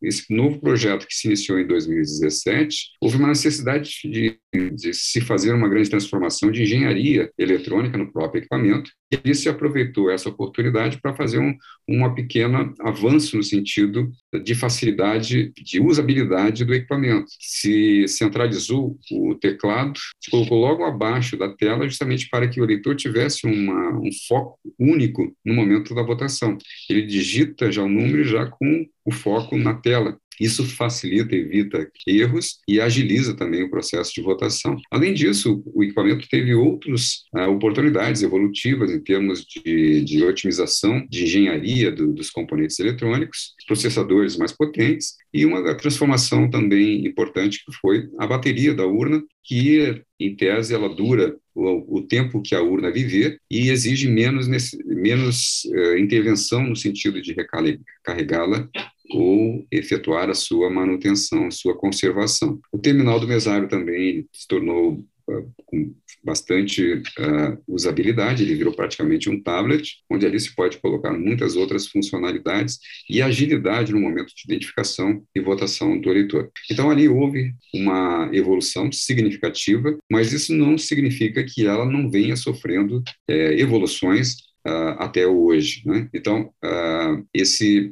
esse 0.01 0.33
novo 0.33 0.60
projeto 0.60 1.07
que 1.07 1.13
se 1.13 1.27
iniciou 1.27 1.60
em 1.60 1.67
2017, 1.67 2.91
houve 3.01 3.17
uma 3.17 3.29
necessidade 3.29 3.99
de, 4.03 4.39
de, 4.53 4.93
se 4.93 5.21
fazer 5.21 5.53
uma 5.53 5.69
grande 5.69 5.89
transformação 5.89 6.51
de 6.51 6.63
engenharia 6.63 7.31
eletrônica 7.38 7.97
no 7.97 8.12
próprio 8.12 8.39
equipamento, 8.39 8.91
e 9.12 9.19
ele 9.23 9.33
se 9.33 9.47
aproveitou 9.47 10.12
essa 10.12 10.29
oportunidade 10.29 10.99
para 11.01 11.15
fazer 11.15 11.39
um 11.39 11.55
uma 11.88 12.13
pequena 12.13 12.73
avanço 12.81 13.38
no 13.38 13.43
sentido 13.43 14.12
de 14.43 14.53
facilidade 14.53 15.53
de 15.55 15.79
usabilidade 15.79 16.65
do 16.65 16.73
equipamento. 16.73 17.27
Se 17.39 18.05
centralizou 18.10 18.97
o 19.12 19.36
teclado, 19.36 19.97
se 20.19 20.29
colocou 20.29 20.60
logo 20.60 20.83
abaixo 20.83 21.38
da 21.38 21.49
tela, 21.49 21.88
justamente 21.88 22.29
para 22.29 22.47
que 22.47 22.60
o 22.60 22.65
leitor 22.65 22.95
tivesse 22.95 23.47
uma, 23.47 23.97
um 23.99 24.10
foco 24.27 24.60
único 24.77 25.33
no 25.45 25.53
momento 25.53 25.95
da 25.95 26.03
votação. 26.03 26.57
Ele 26.89 27.03
digita 27.03 27.71
já 27.71 27.81
o 27.81 27.89
número 27.89 28.23
já 28.25 28.45
com 28.45 28.86
o 29.07 29.11
foco 29.11 29.57
na 29.57 29.73
tela. 29.73 30.19
Isso 30.39 30.63
facilita, 30.65 31.35
evita 31.35 31.89
erros 32.05 32.59
e 32.67 32.79
agiliza 32.79 33.33
também 33.35 33.63
o 33.63 33.71
processo 33.71 34.13
de 34.13 34.21
votação. 34.21 34.77
Além 34.91 35.13
disso, 35.13 35.63
o 35.73 35.83
equipamento 35.83 36.27
teve 36.29 36.53
outras 36.53 37.23
ah, 37.33 37.47
oportunidades 37.47 38.21
evolutivas 38.21 38.91
em 38.91 38.99
termos 38.99 39.43
de, 39.45 40.03
de 40.03 40.23
otimização, 40.23 41.03
de 41.09 41.23
engenharia 41.23 41.91
do, 41.91 42.13
dos 42.13 42.29
componentes 42.29 42.77
eletrônicos, 42.79 43.55
processadores 43.65 44.37
mais 44.37 44.51
potentes 44.51 45.15
e 45.33 45.45
uma 45.45 45.75
transformação 45.75 46.49
também 46.49 47.07
importante 47.07 47.63
que 47.65 47.71
foi 47.71 48.07
a 48.19 48.27
bateria 48.27 48.75
da 48.75 48.85
urna, 48.85 49.23
que 49.43 50.03
em 50.19 50.35
tese 50.35 50.73
ela 50.73 50.93
dura 50.93 51.35
o, 51.55 51.99
o 51.99 52.01
tempo 52.01 52.41
que 52.41 52.53
a 52.53 52.61
urna 52.61 52.91
viver 52.91 53.39
e 53.49 53.69
exige 53.69 54.07
menos, 54.07 54.47
menos 54.85 55.63
uh, 55.65 55.97
intervenção 55.97 56.63
no 56.63 56.75
sentido 56.75 57.21
de 57.21 57.33
recarregá-la 57.33 58.69
ou 59.11 59.65
efetuar 59.71 60.29
a 60.29 60.33
sua 60.33 60.69
manutenção, 60.69 61.49
sua 61.51 61.77
conservação. 61.77 62.59
O 62.71 62.77
terminal 62.77 63.19
do 63.19 63.27
mesário 63.27 63.67
também 63.67 64.27
se 64.33 64.47
tornou 64.47 64.93
uh, 65.29 65.51
com 65.65 65.93
bastante 66.23 66.93
uh, 66.93 67.57
usabilidade, 67.67 68.43
ele 68.43 68.55
virou 68.55 68.73
praticamente 68.73 69.29
um 69.29 69.41
tablet, 69.41 69.97
onde 70.09 70.25
ali 70.25 70.39
se 70.39 70.53
pode 70.53 70.77
colocar 70.77 71.13
muitas 71.13 71.55
outras 71.55 71.87
funcionalidades 71.87 72.79
e 73.09 73.21
agilidade 73.21 73.93
no 73.93 74.01
momento 74.01 74.33
de 74.35 74.43
identificação 74.45 75.23
e 75.33 75.39
votação 75.39 75.99
do 75.99 76.09
eleitor. 76.09 76.51
Então, 76.69 76.89
ali 76.89 77.07
houve 77.07 77.53
uma 77.73 78.29
evolução 78.33 78.91
significativa, 78.91 79.97
mas 80.11 80.33
isso 80.33 80.53
não 80.53 80.77
significa 80.77 81.43
que 81.43 81.65
ela 81.65 81.85
não 81.85 82.11
venha 82.11 82.35
sofrendo 82.35 83.01
é, 83.29 83.59
evoluções 83.59 84.46
uh, 84.67 84.99
até 84.99 85.25
hoje. 85.25 85.82
Né? 85.86 86.10
Então, 86.13 86.51
uh, 86.63 87.25
esse, 87.34 87.89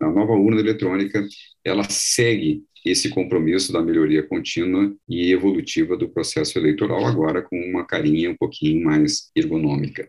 a 0.00 0.10
nova 0.10 0.32
urna 0.32 0.60
eletrônica, 0.60 1.26
ela 1.64 1.84
segue 1.84 2.64
esse 2.84 3.08
compromisso 3.08 3.72
da 3.72 3.82
melhoria 3.82 4.22
contínua 4.22 4.94
e 5.08 5.32
evolutiva 5.32 5.96
do 5.96 6.08
processo 6.08 6.58
eleitoral, 6.58 7.06
agora 7.06 7.42
com 7.42 7.56
uma 7.56 7.84
carinha 7.86 8.30
um 8.30 8.36
pouquinho 8.36 8.84
mais 8.84 9.30
ergonômica. 9.34 10.08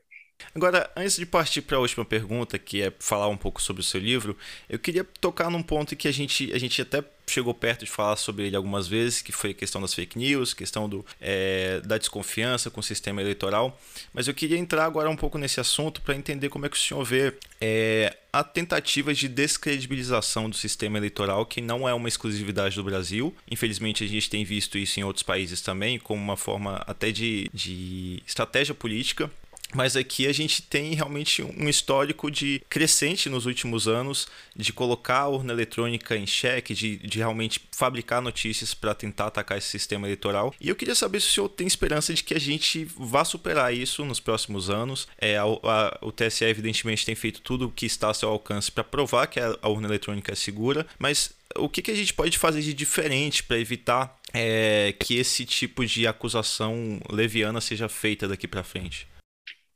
Agora, 0.54 0.90
antes 0.96 1.18
de 1.18 1.26
partir 1.26 1.62
para 1.62 1.78
a 1.78 1.80
última 1.82 2.06
pergunta, 2.06 2.58
que 2.58 2.82
é 2.82 2.94
falar 2.98 3.28
um 3.28 3.36
pouco 3.36 3.62
sobre 3.62 3.82
o 3.82 3.84
seu 3.84 4.00
livro, 4.00 4.38
eu 4.70 4.80
queria 4.80 5.04
tocar 5.04 5.50
num 5.50 5.62
ponto 5.62 5.96
que 5.96 6.08
a 6.08 6.14
gente, 6.14 6.52
a 6.54 6.58
gente 6.58 6.82
até 6.82 7.04
chegou 7.28 7.54
perto 7.54 7.84
de 7.84 7.92
falar 7.92 8.16
sobre 8.16 8.46
ele 8.46 8.56
algumas 8.56 8.88
vezes, 8.88 9.22
que 9.22 9.32
foi 9.32 9.52
a 9.52 9.54
questão 9.54 9.82
das 9.82 9.94
fake 9.94 10.18
news, 10.18 10.54
questão 10.54 10.88
do, 10.88 11.06
é, 11.20 11.82
da 11.82 11.98
desconfiança 11.98 12.70
com 12.70 12.80
o 12.80 12.84
sistema 12.84 13.20
eleitoral. 13.22 13.80
Mas 14.14 14.28
eu 14.28 14.34
queria 14.34 14.58
entrar 14.58 14.86
agora 14.86 15.10
um 15.10 15.16
pouco 15.16 15.38
nesse 15.38 15.60
assunto 15.60 16.02
para 16.02 16.16
entender 16.16 16.50
como 16.50 16.66
é 16.66 16.70
que 16.70 16.78
o 16.78 16.80
senhor 16.80 17.04
vê 17.04 17.34
é, 17.60 18.16
a 18.32 18.44
tentativa 18.44 19.14
de 19.14 19.28
descredibilização 19.28 20.50
do 20.50 20.56
sistema 20.56 20.98
eleitoral, 20.98 21.46
que 21.46 21.62
não 21.62 21.90
é 21.90 21.94
uma 21.94 22.08
exclusividade 22.08 22.76
do 22.76 22.84
Brasil. 22.84 23.36
Infelizmente, 23.50 24.04
a 24.04 24.08
gente 24.08 24.30
tem 24.30 24.46
visto 24.46 24.78
isso 24.78 25.00
em 25.00 25.04
outros 25.04 25.24
países 25.24 25.62
também, 25.62 25.98
como 26.00 26.22
uma 26.22 26.38
forma 26.38 26.84
até 26.88 27.12
de, 27.12 27.50
de 27.54 28.22
estratégia 28.26 28.76
política 28.76 29.30
mas 29.76 29.98
aqui 29.98 30.26
a 30.26 30.34
gente 30.34 30.62
tem 30.62 30.94
realmente 30.96 31.44
um 31.44 31.68
histórico 31.68 32.32
de 32.32 32.62
crescente 32.70 33.30
nos 33.30 33.46
últimos 33.46 33.88
anos, 33.88 34.28
de 34.56 34.72
colocar 34.72 35.20
a 35.20 35.28
urna 35.28 35.52
eletrônica 35.52 36.16
em 36.16 36.26
xeque, 36.26 36.74
de, 36.74 36.96
de 36.98 37.18
realmente 37.18 37.62
fabricar 37.72 38.22
notícias 38.22 38.74
para 38.74 38.96
tentar 38.96 39.28
atacar 39.28 39.58
esse 39.58 39.68
sistema 39.68 40.08
eleitoral. 40.08 40.54
E 40.62 40.70
eu 40.70 40.76
queria 40.76 40.96
saber 40.96 41.20
se 41.20 41.28
o 41.28 41.32
senhor 41.32 41.50
tem 41.50 41.68
esperança 41.68 42.14
de 42.14 42.24
que 42.24 42.34
a 42.34 42.40
gente 42.40 42.88
vá 42.98 43.26
superar 43.26 43.74
isso 43.74 44.06
nos 44.06 44.20
próximos 44.20 44.70
anos. 44.70 45.08
É, 45.20 45.38
a, 45.38 45.44
a, 45.44 46.00
o 46.02 46.12
TSE, 46.12 46.46
evidentemente, 46.46 47.06
tem 47.06 47.16
feito 47.16 47.42
tudo 47.42 47.68
o 47.68 47.72
que 47.72 47.86
está 47.86 48.10
a 48.10 48.14
seu 48.14 48.30
alcance 48.30 48.72
para 48.72 48.84
provar 48.84 49.28
que 49.28 49.42
a, 49.42 49.58
a 49.62 49.68
urna 49.68 49.88
eletrônica 49.88 50.32
é 50.32 50.36
segura, 50.36 50.88
mas 50.98 51.34
o 51.58 51.68
que, 51.68 51.82
que 51.82 51.92
a 51.92 51.96
gente 51.96 52.14
pode 52.14 52.38
fazer 52.38 52.62
de 52.62 52.74
diferente 52.74 53.44
para 53.44 53.60
evitar 53.60 54.18
é, 54.34 54.94
que 55.00 55.18
esse 55.18 55.46
tipo 55.46 55.86
de 55.86 56.08
acusação 56.08 57.00
leviana 57.10 57.60
seja 57.60 57.90
feita 57.90 58.26
daqui 58.26 58.48
para 58.48 58.64
frente? 58.64 59.08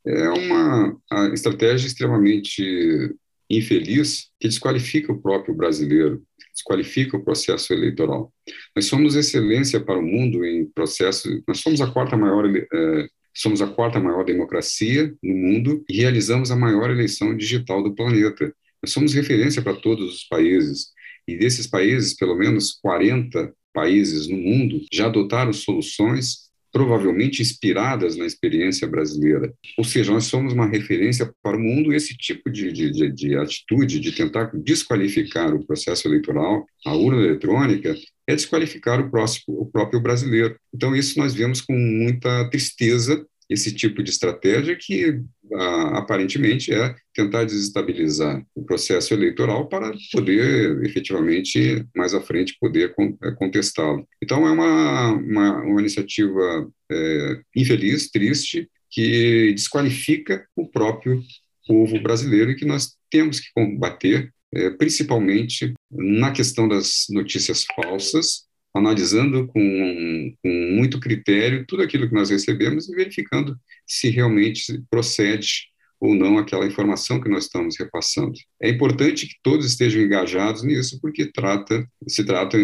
É 0.05 0.29
uma 0.29 0.99
estratégia 1.33 1.87
extremamente 1.87 3.13
infeliz 3.49 4.29
que 4.39 4.47
desqualifica 4.47 5.11
o 5.11 5.21
próprio 5.21 5.55
brasileiro, 5.55 6.23
desqualifica 6.53 7.17
o 7.17 7.23
processo 7.23 7.73
eleitoral. 7.73 8.31
Nós 8.75 8.85
somos 8.85 9.15
excelência 9.15 9.79
para 9.79 9.99
o 9.99 10.03
mundo 10.03 10.45
em 10.45 10.65
processo, 10.65 11.27
nós 11.47 11.59
somos 11.59 11.81
a 11.81 11.91
quarta 11.91 12.15
maior 12.15 12.45
é, 12.47 13.07
somos 13.35 13.61
a 13.61 13.67
quarta 13.67 13.99
maior 13.99 14.25
democracia 14.25 15.13
no 15.23 15.33
mundo 15.33 15.83
e 15.89 15.97
realizamos 15.97 16.51
a 16.51 16.55
maior 16.55 16.89
eleição 16.89 17.35
digital 17.35 17.81
do 17.81 17.95
planeta. 17.95 18.53
Nós 18.83 18.91
somos 18.91 19.13
referência 19.13 19.61
para 19.61 19.75
todos 19.75 20.13
os 20.13 20.23
países. 20.25 20.87
E 21.27 21.37
desses 21.37 21.67
países, 21.67 22.13
pelo 22.15 22.35
menos 22.35 22.73
40 22.81 23.53
países 23.73 24.27
no 24.27 24.35
mundo 24.35 24.81
já 24.91 25.05
adotaram 25.05 25.53
soluções 25.53 26.48
provavelmente 26.71 27.41
inspiradas 27.41 28.15
na 28.15 28.25
experiência 28.25 28.87
brasileira. 28.87 29.53
Ou 29.77 29.83
seja, 29.83 30.11
nós 30.11 30.25
somos 30.25 30.53
uma 30.53 30.67
referência 30.67 31.31
para 31.41 31.57
o 31.57 31.59
mundo. 31.59 31.93
Esse 31.93 32.15
tipo 32.15 32.49
de, 32.49 32.71
de, 32.71 33.11
de 33.11 33.35
atitude 33.35 33.99
de 33.99 34.11
tentar 34.11 34.51
desqualificar 34.53 35.53
o 35.53 35.65
processo 35.65 36.07
eleitoral, 36.07 36.65
a 36.85 36.95
urna 36.95 37.21
eletrônica, 37.23 37.95
é 38.27 38.35
desqualificar 38.35 38.99
o, 38.99 39.09
próximo, 39.09 39.59
o 39.59 39.65
próprio 39.65 39.99
brasileiro. 39.99 40.55
Então, 40.73 40.95
isso 40.95 41.17
nós 41.17 41.33
vemos 41.33 41.61
com 41.61 41.73
muita 41.73 42.47
tristeza 42.49 43.25
esse 43.49 43.73
tipo 43.73 44.03
de 44.03 44.11
estratégia 44.11 44.75
que 44.75 45.21
ah, 45.53 45.97
aparentemente 45.97 46.71
é 46.71 46.95
tentar 47.13 47.45
desestabilizar 47.45 48.45
o 48.53 48.63
processo 48.63 49.13
eleitoral 49.13 49.67
para 49.67 49.91
poder 50.11 50.85
efetivamente 50.85 51.83
mais 51.95 52.13
à 52.13 52.21
frente 52.21 52.57
poder 52.59 52.93
eh, 52.99 53.31
contestá-lo. 53.31 54.07
Então 54.21 54.47
é 54.47 54.51
uma, 54.51 55.11
uma, 55.13 55.63
uma 55.63 55.81
iniciativa 55.81 56.69
é, 56.91 57.41
infeliz, 57.55 58.09
triste, 58.11 58.69
que 58.89 59.53
desqualifica 59.53 60.45
o 60.55 60.67
próprio 60.67 61.21
povo 61.67 61.99
brasileiro 62.01 62.51
e 62.51 62.55
que 62.55 62.65
nós 62.65 62.95
temos 63.09 63.39
que 63.39 63.51
combater, 63.53 64.31
é, 64.53 64.69
principalmente 64.71 65.73
na 65.91 66.31
questão 66.31 66.67
das 66.67 67.05
notícias 67.09 67.65
falsas 67.75 68.48
analisando 68.75 69.47
com, 69.47 70.33
com, 70.43 70.49
muito 70.75 70.99
critério 70.99 71.65
tudo 71.67 71.83
aquilo 71.83 72.07
que 72.07 72.13
nós 72.13 72.29
recebemos 72.29 72.87
e 72.87 72.95
verificando 72.95 73.57
se 73.85 74.09
realmente 74.09 74.81
procede 74.89 75.69
ou 75.99 76.15
não 76.15 76.37
aquela 76.37 76.65
informação 76.65 77.19
que 77.19 77.27
nós 77.27 77.43
estamos 77.43 77.77
repassando. 77.77 78.31
É 78.61 78.69
importante 78.69 79.27
que 79.27 79.35
todos 79.43 79.65
estejam 79.65 80.01
engajados 80.01 80.63
nisso, 80.63 80.97
porque 81.01 81.29
trata, 81.29 81.85
se 82.07 82.23
trata, 82.25 82.57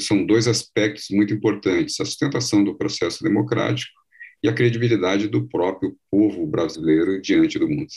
são 0.00 0.24
dois 0.24 0.48
aspectos 0.48 1.06
muito 1.10 1.34
importantes: 1.34 2.00
a 2.00 2.04
sustentação 2.04 2.64
do 2.64 2.76
processo 2.76 3.22
democrático 3.22 3.92
e 4.42 4.48
a 4.48 4.54
credibilidade 4.54 5.28
do 5.28 5.46
próprio 5.48 5.96
povo 6.10 6.46
brasileiro 6.46 7.20
diante 7.20 7.58
do 7.58 7.68
mundo. 7.68 7.88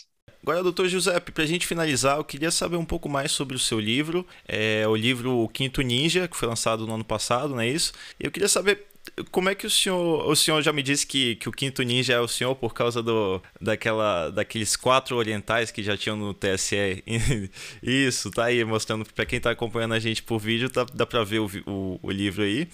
Agora, 0.41 0.63
doutor 0.63 0.87
Giuseppe, 0.87 1.31
para 1.31 1.43
a 1.43 1.47
gente 1.47 1.67
finalizar, 1.67 2.17
eu 2.17 2.23
queria 2.23 2.49
saber 2.49 2.75
um 2.75 2.85
pouco 2.85 3.07
mais 3.07 3.31
sobre 3.31 3.55
o 3.55 3.59
seu 3.59 3.79
livro, 3.79 4.25
é 4.47 4.87
o 4.87 4.95
livro 4.95 5.37
O 5.37 5.47
Quinto 5.47 5.81
Ninja, 5.81 6.27
que 6.27 6.35
foi 6.35 6.47
lançado 6.47 6.87
no 6.87 6.95
ano 6.95 7.05
passado, 7.05 7.53
não 7.53 7.61
é 7.61 7.67
isso? 7.67 7.93
Eu 8.19 8.31
queria 8.31 8.49
saber 8.49 8.87
como 9.31 9.49
é 9.49 9.55
que 9.55 9.65
o 9.65 9.69
senhor. 9.69 10.27
O 10.27 10.35
senhor 10.35 10.61
já 10.61 10.71
me 10.71 10.83
disse 10.83 11.05
que, 11.05 11.35
que 11.35 11.49
o 11.49 11.51
quinto 11.51 11.81
ninja 11.83 12.13
é 12.13 12.19
o 12.19 12.27
senhor 12.27 12.55
por 12.55 12.73
causa 12.73 13.01
do, 13.01 13.41
daquela, 13.59 14.29
daqueles 14.29 14.75
quatro 14.75 15.15
orientais 15.15 15.71
que 15.71 15.83
já 15.83 15.97
tinham 15.97 16.15
no 16.15 16.33
TSE. 16.33 17.03
Isso, 17.81 18.31
tá 18.31 18.45
aí 18.45 18.63
mostrando 18.63 19.05
para 19.13 19.25
quem 19.25 19.37
está 19.37 19.51
acompanhando 19.51 19.93
a 19.93 19.99
gente 19.99 20.23
por 20.23 20.39
vídeo, 20.39 20.69
tá, 20.69 20.85
dá 20.93 21.05
para 21.05 21.23
ver 21.23 21.39
o, 21.39 21.49
o, 21.65 21.99
o, 22.01 22.11
livro 22.11 22.43
aí. 22.43 22.67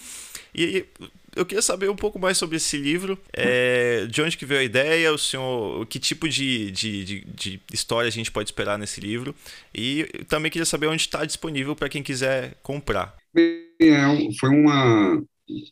E 0.54 0.86
eu 1.34 1.46
queria 1.46 1.62
saber 1.62 1.90
um 1.90 1.96
pouco 1.96 2.18
mais 2.18 2.36
sobre 2.38 2.56
esse 2.56 2.76
livro. 2.76 3.18
É, 3.32 4.06
de 4.06 4.22
onde 4.22 4.36
que 4.36 4.46
veio 4.46 4.60
a 4.60 4.64
ideia, 4.64 5.12
o 5.12 5.18
senhor. 5.18 5.86
Que 5.86 5.98
tipo 5.98 6.28
de, 6.28 6.70
de, 6.70 7.04
de, 7.04 7.24
de 7.34 7.62
história 7.72 8.08
a 8.08 8.12
gente 8.12 8.30
pode 8.30 8.48
esperar 8.48 8.78
nesse 8.78 9.00
livro? 9.00 9.34
E 9.74 10.04
também 10.28 10.50
queria 10.50 10.66
saber 10.66 10.86
onde 10.86 11.02
está 11.02 11.24
disponível 11.24 11.74
para 11.76 11.88
quem 11.88 12.02
quiser 12.02 12.54
comprar. 12.62 13.16
É, 13.36 14.34
foi 14.40 14.50
uma 14.50 15.22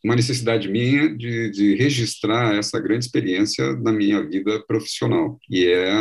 uma 0.04 0.16
necessidade 0.16 0.68
minha 0.68 1.14
de, 1.14 1.50
de, 1.50 1.74
registrar 1.74 2.56
essa 2.56 2.80
grande 2.80 3.04
experiência 3.04 3.74
na 3.76 3.92
minha 3.92 4.22
vida 4.22 4.62
profissional. 4.66 5.38
E 5.50 5.66
é 5.66 5.92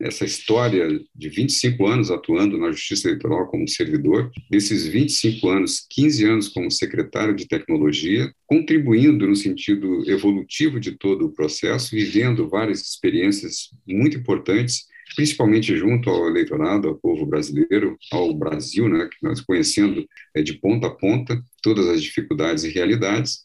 essa 0.00 0.24
história 0.24 0.88
de 1.14 1.28
25 1.28 1.86
anos 1.86 2.10
atuando 2.10 2.56
na 2.56 2.70
Justiça 2.70 3.08
Eleitoral 3.08 3.48
como 3.48 3.66
servidor, 3.66 4.30
desses 4.48 4.86
25 4.86 5.48
anos, 5.48 5.86
15 5.90 6.24
anos 6.24 6.48
como 6.48 6.70
secretário 6.70 7.34
de 7.34 7.48
tecnologia, 7.48 8.32
contribuindo 8.46 9.26
no 9.26 9.34
sentido 9.34 10.08
evolutivo 10.08 10.78
de 10.78 10.92
todo 10.92 11.26
o 11.26 11.32
processo, 11.32 11.90
vivendo 11.90 12.48
várias 12.48 12.80
experiências 12.80 13.70
muito 13.86 14.16
importantes 14.16 14.86
principalmente 15.18 15.76
junto 15.76 16.08
ao 16.08 16.28
eleitorado, 16.28 16.86
ao 16.86 16.94
povo 16.94 17.26
brasileiro, 17.26 17.98
ao 18.12 18.32
Brasil, 18.32 18.88
né, 18.88 19.08
que 19.10 19.16
nós 19.20 19.40
conhecendo 19.40 20.06
é, 20.32 20.40
de 20.40 20.60
ponta 20.60 20.86
a 20.86 20.94
ponta 20.94 21.42
todas 21.60 21.88
as 21.88 22.00
dificuldades 22.00 22.62
e 22.62 22.70
realidades, 22.70 23.40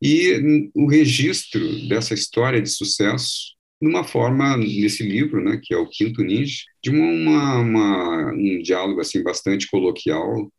e 0.00 0.70
o 0.74 0.86
registro 0.86 1.60
dessa 1.88 2.14
história 2.14 2.62
de 2.62 2.70
sucesso 2.70 3.54
numa 3.78 4.02
forma 4.02 4.56
nesse 4.56 5.02
livro, 5.02 5.44
né, 5.44 5.60
que 5.62 5.74
é 5.74 5.76
o 5.76 5.90
Quinto 5.90 6.22
Ninja, 6.22 6.62
de 6.82 6.88
uma, 6.88 7.58
uma, 7.58 8.32
um 8.32 8.62
diálogo 8.62 9.02
assim 9.02 9.22
bastante 9.22 9.68
coloquial, 9.68 10.50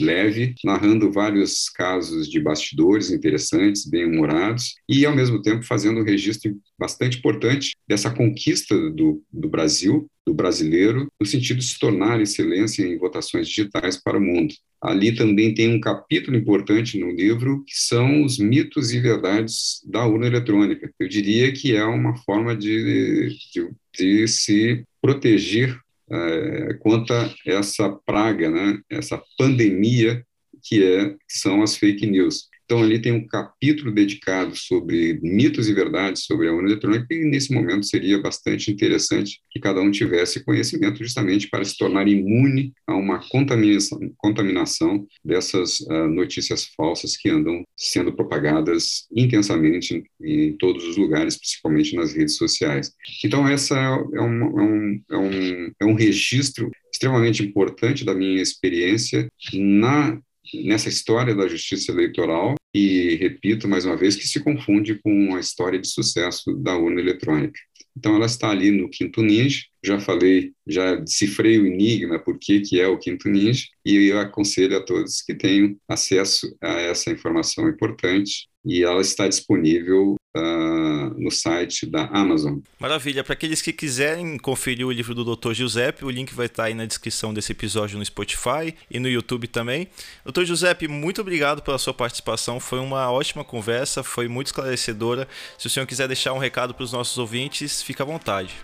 leve, 0.00 0.54
narrando 0.64 1.10
vários 1.10 1.68
casos 1.68 2.28
de 2.28 2.40
bastidores 2.40 3.10
interessantes, 3.10 3.86
bem 3.86 4.04
humorados, 4.04 4.74
e 4.88 5.06
ao 5.06 5.14
mesmo 5.14 5.40
tempo 5.40 5.64
fazendo 5.64 6.00
um 6.00 6.04
registro 6.04 6.56
bastante 6.78 7.18
importante 7.18 7.74
dessa 7.88 8.10
conquista 8.10 8.90
do, 8.90 9.22
do 9.32 9.48
Brasil, 9.48 10.06
do 10.26 10.34
brasileiro, 10.34 11.08
no 11.20 11.26
sentido 11.26 11.58
de 11.58 11.66
se 11.66 11.78
tornar 11.78 12.20
excelência 12.20 12.82
em 12.82 12.98
votações 12.98 13.48
digitais 13.48 13.96
para 14.02 14.18
o 14.18 14.20
mundo. 14.20 14.54
Ali 14.80 15.14
também 15.14 15.54
tem 15.54 15.74
um 15.74 15.80
capítulo 15.80 16.36
importante 16.36 16.98
no 16.98 17.10
livro 17.10 17.62
que 17.66 17.74
são 17.74 18.22
os 18.22 18.38
mitos 18.38 18.92
e 18.92 19.00
verdades 19.00 19.80
da 19.86 20.06
urna 20.06 20.26
eletrônica. 20.26 20.90
Eu 20.98 21.08
diria 21.08 21.52
que 21.52 21.74
é 21.74 21.84
uma 21.84 22.16
forma 22.18 22.56
de, 22.56 23.28
de, 23.52 23.70
de 23.96 24.28
se 24.28 24.84
proteger 25.00 25.78
é, 26.10 26.74
quanto 26.74 27.12
a 27.12 27.34
essa 27.46 27.90
praga, 28.04 28.50
né, 28.50 28.78
essa 28.90 29.22
pandemia 29.38 30.24
que, 30.62 30.82
é, 30.82 31.10
que 31.10 31.38
são 31.38 31.62
as 31.62 31.76
fake 31.76 32.06
news. 32.06 32.48
Então, 32.64 32.82
ali 32.82 33.00
tem 33.00 33.12
um 33.12 33.26
capítulo 33.26 33.92
dedicado 33.92 34.56
sobre 34.56 35.18
mitos 35.22 35.68
e 35.68 35.74
verdades 35.74 36.24
sobre 36.24 36.48
a 36.48 36.52
urna 36.52 36.70
eletrônica, 36.70 37.06
e 37.10 37.24
nesse 37.24 37.52
momento 37.52 37.86
seria 37.86 38.20
bastante 38.20 38.70
interessante 38.70 39.40
que 39.50 39.60
cada 39.60 39.80
um 39.80 39.90
tivesse 39.90 40.42
conhecimento 40.44 41.02
justamente 41.02 41.48
para 41.48 41.64
se 41.64 41.76
tornar 41.76 42.08
imune 42.08 42.72
a 42.86 42.94
uma 42.94 43.20
contaminação, 43.28 43.98
contaminação 44.16 45.06
dessas 45.24 45.80
uh, 45.80 46.08
notícias 46.08 46.66
falsas 46.76 47.16
que 47.16 47.28
andam 47.28 47.62
sendo 47.76 48.12
propagadas 48.14 49.06
intensamente 49.14 50.02
em 50.22 50.56
todos 50.56 50.84
os 50.84 50.96
lugares, 50.96 51.36
principalmente 51.36 51.94
nas 51.94 52.14
redes 52.14 52.36
sociais. 52.36 52.92
Então, 53.24 53.46
essa 53.46 53.76
é, 53.76 54.20
uma, 54.20 54.46
é, 54.46 54.64
um, 54.64 55.02
é, 55.10 55.16
um, 55.16 55.72
é 55.80 55.84
um 55.84 55.94
registro 55.94 56.70
extremamente 56.92 57.42
importante 57.42 58.04
da 58.04 58.14
minha 58.14 58.40
experiência 58.40 59.28
na 59.52 60.18
nessa 60.52 60.88
história 60.88 61.34
da 61.34 61.48
justiça 61.48 61.92
eleitoral 61.92 62.54
e, 62.74 63.16
repito 63.16 63.68
mais 63.68 63.84
uma 63.84 63.96
vez, 63.96 64.16
que 64.16 64.26
se 64.26 64.40
confunde 64.40 64.96
com 64.96 65.34
a 65.34 65.40
história 65.40 65.78
de 65.78 65.88
sucesso 65.88 66.52
da 66.54 66.76
urna 66.76 67.00
eletrônica. 67.00 67.58
Então, 67.96 68.16
ela 68.16 68.26
está 68.26 68.50
ali 68.50 68.72
no 68.72 68.90
Quinto 68.90 69.22
Ninja. 69.22 69.62
Já 69.84 70.00
falei, 70.00 70.52
já 70.66 70.96
decifrei 70.96 71.58
o 71.60 71.66
enigma, 71.66 72.18
por 72.18 72.38
que, 72.38 72.60
que 72.60 72.80
é 72.80 72.88
o 72.88 72.98
Quinto 72.98 73.28
Ninja, 73.28 73.66
e 73.84 73.94
eu 74.06 74.18
aconselho 74.18 74.76
a 74.76 74.82
todos 74.82 75.22
que 75.22 75.34
tenham 75.34 75.76
acesso 75.88 76.56
a 76.60 76.80
essa 76.80 77.10
informação 77.10 77.68
importante 77.68 78.48
e 78.64 78.82
ela 78.82 79.00
está 79.00 79.28
disponível 79.28 80.16
uh, 80.36 81.20
no 81.20 81.30
site 81.30 81.86
da 81.86 82.06
Amazon. 82.06 82.58
Maravilha. 82.78 83.22
Para 83.22 83.34
aqueles 83.34 83.62
que 83.62 83.72
quiserem 83.72 84.36
conferir 84.38 84.86
o 84.86 84.92
livro 84.92 85.14
do 85.14 85.36
Dr. 85.36 85.52
Giuseppe, 85.52 86.04
o 86.04 86.10
link 86.10 86.34
vai 86.34 86.46
estar 86.46 86.64
aí 86.64 86.74
na 86.74 86.84
descrição 86.84 87.32
desse 87.32 87.52
episódio 87.52 87.98
no 87.98 88.04
Spotify 88.04 88.74
e 88.90 88.98
no 88.98 89.08
YouTube 89.08 89.46
também. 89.46 89.88
Dr. 90.24 90.44
Giuseppe, 90.44 90.88
muito 90.88 91.20
obrigado 91.20 91.62
pela 91.62 91.78
sua 91.78 91.94
participação. 91.94 92.58
Foi 92.58 92.78
uma 92.78 93.10
ótima 93.10 93.44
conversa, 93.44 94.02
foi 94.02 94.28
muito 94.28 94.48
esclarecedora. 94.48 95.28
Se 95.58 95.66
o 95.66 95.70
senhor 95.70 95.86
quiser 95.86 96.08
deixar 96.08 96.32
um 96.32 96.38
recado 96.38 96.74
para 96.74 96.84
os 96.84 96.92
nossos 96.92 97.16
ouvintes, 97.18 97.82
fica 97.82 98.02
à 98.02 98.06
vontade. 98.06 98.54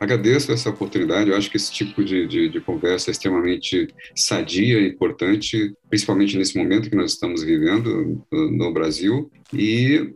Agradeço 0.00 0.50
essa 0.50 0.70
oportunidade. 0.70 1.30
Eu 1.30 1.36
acho 1.36 1.48
que 1.50 1.56
esse 1.56 1.70
tipo 1.70 2.04
de, 2.04 2.26
de, 2.26 2.48
de 2.48 2.60
conversa 2.60 3.10
é 3.10 3.12
extremamente 3.12 3.86
sadia 4.16 4.80
e 4.80 4.88
importante, 4.88 5.72
principalmente 5.88 6.36
nesse 6.36 6.58
momento 6.58 6.90
que 6.90 6.96
nós 6.96 7.12
estamos 7.12 7.44
vivendo 7.44 8.20
no 8.32 8.72
Brasil. 8.72 9.30
E 9.52 10.12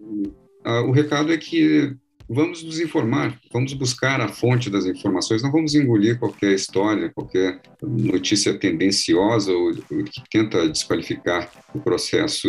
o 0.65 0.93
recado 0.93 1.33
é 1.33 1.37
que 1.37 1.97
vamos 2.29 2.63
nos 2.63 2.81
informar, 2.81 3.39
vamos 3.53 3.73
buscar 3.75 4.21
a 4.21 4.29
fonte 4.29 4.71
das 4.71 4.87
informações, 4.87 5.43
não 5.43 5.53
vamos 5.53 5.75
engolir 5.75 6.19
qualquer 6.19 6.53
história, 6.53 7.11
qualquer 7.15 7.61
notícia 7.83 8.59
tendenciosa 8.59 9.53
ou, 9.53 9.69
ou 9.69 10.05
que 10.05 10.23
tenta 10.31 10.69
desqualificar 10.69 11.51
o 11.75 11.81
processo 11.81 12.49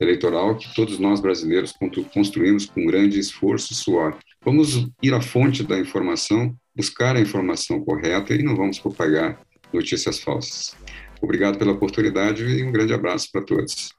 eleitoral 0.00 0.56
que 0.56 0.74
todos 0.74 0.98
nós 0.98 1.20
brasileiros 1.20 1.72
construímos 2.12 2.66
com 2.66 2.84
grande 2.86 3.18
esforço 3.18 3.72
e 3.72 3.76
suor. 3.76 4.18
Vamos 4.44 4.88
ir 5.02 5.14
à 5.14 5.20
fonte 5.20 5.62
da 5.62 5.78
informação, 5.78 6.54
buscar 6.74 7.16
a 7.16 7.20
informação 7.20 7.80
correta 7.84 8.34
e 8.34 8.42
não 8.42 8.56
vamos 8.56 8.78
propagar 8.78 9.40
notícias 9.72 10.18
falsas. 10.18 10.76
Obrigado 11.22 11.56
pela 11.56 11.72
oportunidade 11.72 12.42
e 12.42 12.64
um 12.64 12.72
grande 12.72 12.92
abraço 12.92 13.30
para 13.30 13.42
todos. 13.42 13.94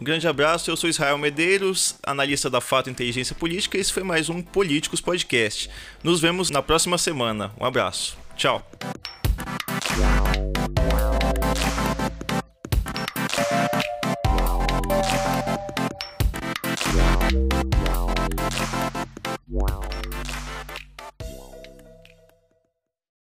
Um 0.00 0.04
grande 0.04 0.28
abraço, 0.28 0.70
eu 0.70 0.76
sou 0.76 0.88
Israel 0.88 1.18
Medeiros, 1.18 1.96
analista 2.04 2.48
da 2.48 2.60
Fato 2.60 2.88
Inteligência 2.88 3.34
Política, 3.34 3.76
e 3.76 3.80
esse 3.80 3.92
foi 3.92 4.04
mais 4.04 4.28
um 4.28 4.40
Políticos 4.40 5.00
Podcast. 5.00 5.68
Nos 6.04 6.20
vemos 6.20 6.50
na 6.50 6.62
próxima 6.62 6.96
semana. 6.96 7.50
Um 7.60 7.64
abraço. 7.64 8.16
Tchau. 8.36 8.64